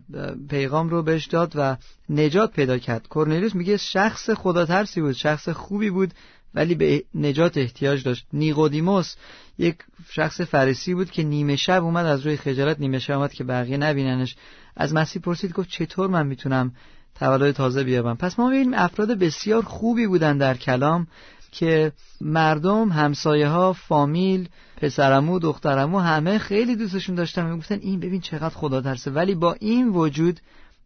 پیغام 0.49 0.89
رو 0.89 1.03
بهش 1.03 1.27
داد 1.27 1.53
و 1.55 1.77
نجات 2.09 2.53
پیدا 2.53 2.79
کرد. 2.79 3.09
کورنلیوس 3.09 3.55
میگه 3.55 3.77
شخص 3.77 4.31
خدا 4.31 4.67
ترسی 4.67 5.01
بود 5.01 5.13
شخص 5.13 5.49
خوبی 5.49 5.91
بود 5.91 6.15
ولی 6.55 6.75
به 6.75 7.05
نجات 7.15 7.57
احتیاج 7.57 8.05
داشت. 8.05 8.27
نیقودیموس 8.33 9.15
یک 9.59 9.77
شخص 10.11 10.41
فریسی 10.41 10.95
بود 10.95 11.11
که 11.11 11.23
نیمه 11.23 11.57
شب 11.57 11.85
اومد 11.85 12.07
از 12.07 12.27
روی 12.27 12.37
خجالت 12.37 12.81
نیمه 12.81 12.99
شب 12.99 13.17
اومد 13.17 13.33
که 13.33 13.45
بقیه 13.45 13.77
نبیننش. 13.77 14.37
از 14.77 14.95
مسیح 14.95 15.23
پرسید 15.23 15.53
گفت 15.53 15.69
چطور 15.69 16.09
من 16.09 16.27
می‌تونم 16.27 16.73
تولد 17.15 17.55
تازه 17.55 17.85
بیابم؟ 17.85 18.15
پس 18.15 18.39
ما 18.39 18.49
ببینیم 18.49 18.75
افراد 18.75 19.11
بسیار 19.11 19.63
خوبی 19.63 20.07
بودن 20.07 20.39
در 20.39 20.57
کلام. 20.57 21.07
که 21.53 21.93
مردم 22.21 22.89
همسایه 22.89 23.49
ها 23.49 23.73
فامیل 23.73 24.49
پسرمو 24.77 25.39
دخترمو 25.39 25.99
همه 25.99 26.39
خیلی 26.39 26.77
دوستشون 26.77 27.15
داشتن. 27.15 27.51
می‌گفتن 27.51 27.79
این 27.81 28.01
ببین 28.01 28.21
چقدر 28.21 28.55
خدا 28.55 28.81
ترسه. 28.81 29.11
ولی 29.11 29.35
با 29.35 29.53
این 29.61 29.89
وجود 29.89 30.41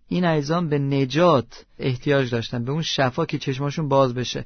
این 0.09 0.25
عیزان 0.25 0.69
به 0.69 0.79
نجات 0.79 1.65
احتیاج 1.79 2.31
داشتن 2.31 2.65
به 2.65 2.73
اون 2.73 2.83
شفا 2.83 3.27
که 3.27 3.39
چشماشون 3.39 3.89
باز 3.89 4.15
بشه. 4.15 4.45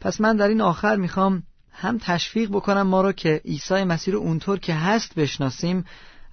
پس 0.00 0.20
من 0.20 0.36
در 0.36 0.48
این 0.48 0.60
آخر 0.60 0.96
می‌خوام 0.96 1.42
هم 1.72 1.98
تشویق 1.98 2.50
بکنم 2.50 2.82
ما 2.82 3.00
رو 3.02 3.12
که 3.12 3.40
عیسی 3.44 3.84
مسیح 3.84 4.14
رو 4.14 4.20
اونطور 4.20 4.58
که 4.58 4.74
هست 4.74 5.14
بشناسیم 5.14 5.84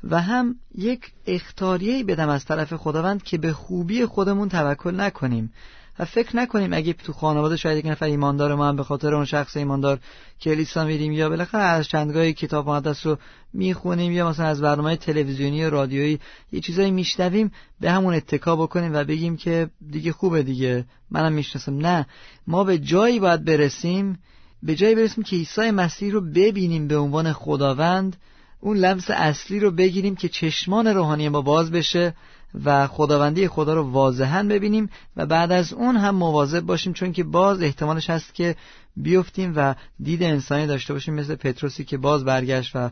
و 0.04 0.22
هم 0.22 0.56
یک 0.76 1.12
اختاریه 1.28 2.04
بدم 2.04 2.30
از 2.30 2.46
طرف 2.46 2.74
خداوند 2.74 3.24
که 3.24 3.38
به 3.38 3.54
خوبی 3.54 4.06
خودمون 4.06 4.50
توکل 4.50 5.00
نکنیم. 5.00 5.54
و 6.00 6.06
فکر 6.06 6.38
نکنیم 6.38 6.74
اگه 6.74 6.94
تو 6.94 7.14
خانواده 7.14 7.58
شاید 7.58 7.78
یک 7.78 7.86
نفر 7.86 8.06
ایماندار 8.06 8.56
ما 8.56 8.68
هم 8.68 8.76
به 8.76 8.84
خاطر 8.84 9.16
اون 9.16 9.26
شخص 9.26 9.58
ایماندار 9.58 10.00
کلیسا 10.42 10.86
میریم 10.86 11.12
یا 11.12 11.30
بالاخره 11.30 11.62
از 11.62 11.88
چندگاهی 11.88 12.34
کتاب 12.34 12.70
مقدس 12.70 13.06
رو 13.06 13.18
می‌خونیم 13.54 14.12
یا 14.12 14.30
مثلا 14.30 14.46
از 14.46 14.62
برنامه 14.62 14.96
تلویزیونی 14.96 15.66
و 15.66 15.70
رادیویی 15.70 16.20
یه 16.52 16.60
چیزایی 16.60 16.92
میشنویم 16.92 17.52
به 17.80 17.92
همون 17.92 18.14
اتکا 18.14 18.56
بکنیم 18.56 18.94
و 18.94 19.04
بگیم 19.04 19.38
که 19.38 19.70
دیگه 19.92 20.12
خوبه 20.12 20.44
دیگه. 20.44 20.86
منم 21.12 21.34
می‌شناسم. 21.34 21.78
نه. 21.78 22.06
ما 22.48 22.64
به 22.64 22.78
جایی 22.78 23.20
باید 23.20 23.46
برسیم 23.46 24.20
به 24.64 24.76
جایی 24.76 24.96
برسیم 24.96 25.24
که 25.24 25.36
عیسی 25.36 25.72
مسیح 25.72 26.12
رو 26.12 26.22
ببینیم 26.22 26.88
به 26.88 26.98
عنوان 26.98 27.34
خداوند 27.34 28.16
اون 28.60 28.78
لمس 28.78 29.10
اصلی 29.10 29.60
رو 29.60 29.72
بگیریم 29.72 30.16
که 30.16 30.30
چشمان 30.30 30.88
روحانی 30.88 31.30
ما 31.30 31.42
باز 31.42 31.72
بشه 31.72 32.14
و 32.66 32.88
خداوندی 32.88 33.48
خدا 33.48 33.74
رو 33.74 33.92
واضحا 33.92 34.44
ببینیم 34.44 34.90
و 35.18 35.26
بعد 35.26 35.52
از 35.52 35.74
اون 35.74 35.96
هم 35.96 36.16
مواظب 36.16 36.60
باشیم 36.60 36.94
چون 36.94 37.12
که 37.12 37.24
باز 37.24 37.62
احتمالش 37.62 38.10
هست 38.10 38.36
که 38.36 38.56
بیفتیم 38.96 39.54
و 39.56 39.76
دید 40.00 40.24
انسانی 40.24 40.68
داشته 40.68 40.94
باشیم 40.94 41.14
مثل 41.14 41.36
پتروسی 41.36 41.84
که 41.84 41.98
باز 41.98 42.26
برگشت 42.26 42.76
و 42.76 42.90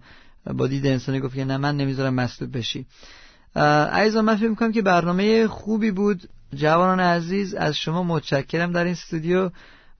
با 0.53 0.67
دید 0.67 0.87
انسانی 0.87 1.19
گفت 1.19 1.35
که 1.35 1.45
نه 1.45 1.57
من 1.57 1.77
نمی‌ذارم 1.77 2.13
مسلوب 2.13 2.57
بشی. 2.57 2.85
عزیزان 3.91 4.25
من 4.25 4.35
فکر 4.35 4.49
می‌کنم 4.49 4.71
که 4.71 4.81
برنامه 4.81 5.47
خوبی 5.47 5.91
بود. 5.91 6.29
جوانان 6.55 6.99
عزیز 6.99 7.53
از 7.53 7.77
شما 7.77 8.03
متشکرم 8.03 8.71
در 8.71 8.83
این 8.83 8.91
استودیو. 8.91 9.49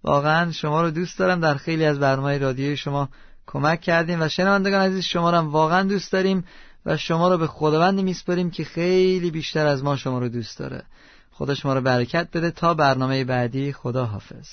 واقعا 0.04 0.52
شما 0.52 0.82
رو 0.82 0.91
دوست 0.91 1.20
دارم. 1.20 1.39
در 1.39 1.56
خیلی 1.56 1.86
از 1.86 2.00
برنامه 2.00 2.38
رادیوی 2.38 2.78
شما 2.78 3.10
کمک 3.48 3.82
کردیم 3.82 4.22
و 4.22 4.28
شنوندگان 4.28 4.82
عزیز 4.82 5.04
شما 5.04 5.30
رو 5.30 5.38
هم 5.38 5.50
واقعا 5.50 5.84
دوست 5.84 6.12
داریم. 6.12 6.43
و 6.88 6.97
شما 6.97 7.30
رو 7.30 7.38
به 7.38 7.47
خداوند 7.47 8.00
میسپاریم 8.00 8.52
که 8.52 8.63
خیلی 8.63 9.32
بیشتر 9.32 9.67
از 9.67 9.84
ما 9.84 9.95
شما 9.95 10.19
رو 10.19 10.30
دوست 10.30 10.60
داره. 10.60 10.84
خدا 11.32 11.56
شما 11.56 11.73
رو 11.73 11.82
برکت 11.82 12.28
بده 12.34 12.52
تا 12.52 12.73
برنامه 12.73 13.23
بعدی 13.23 13.73
خدا 13.73 14.06
حافظ 14.06 14.47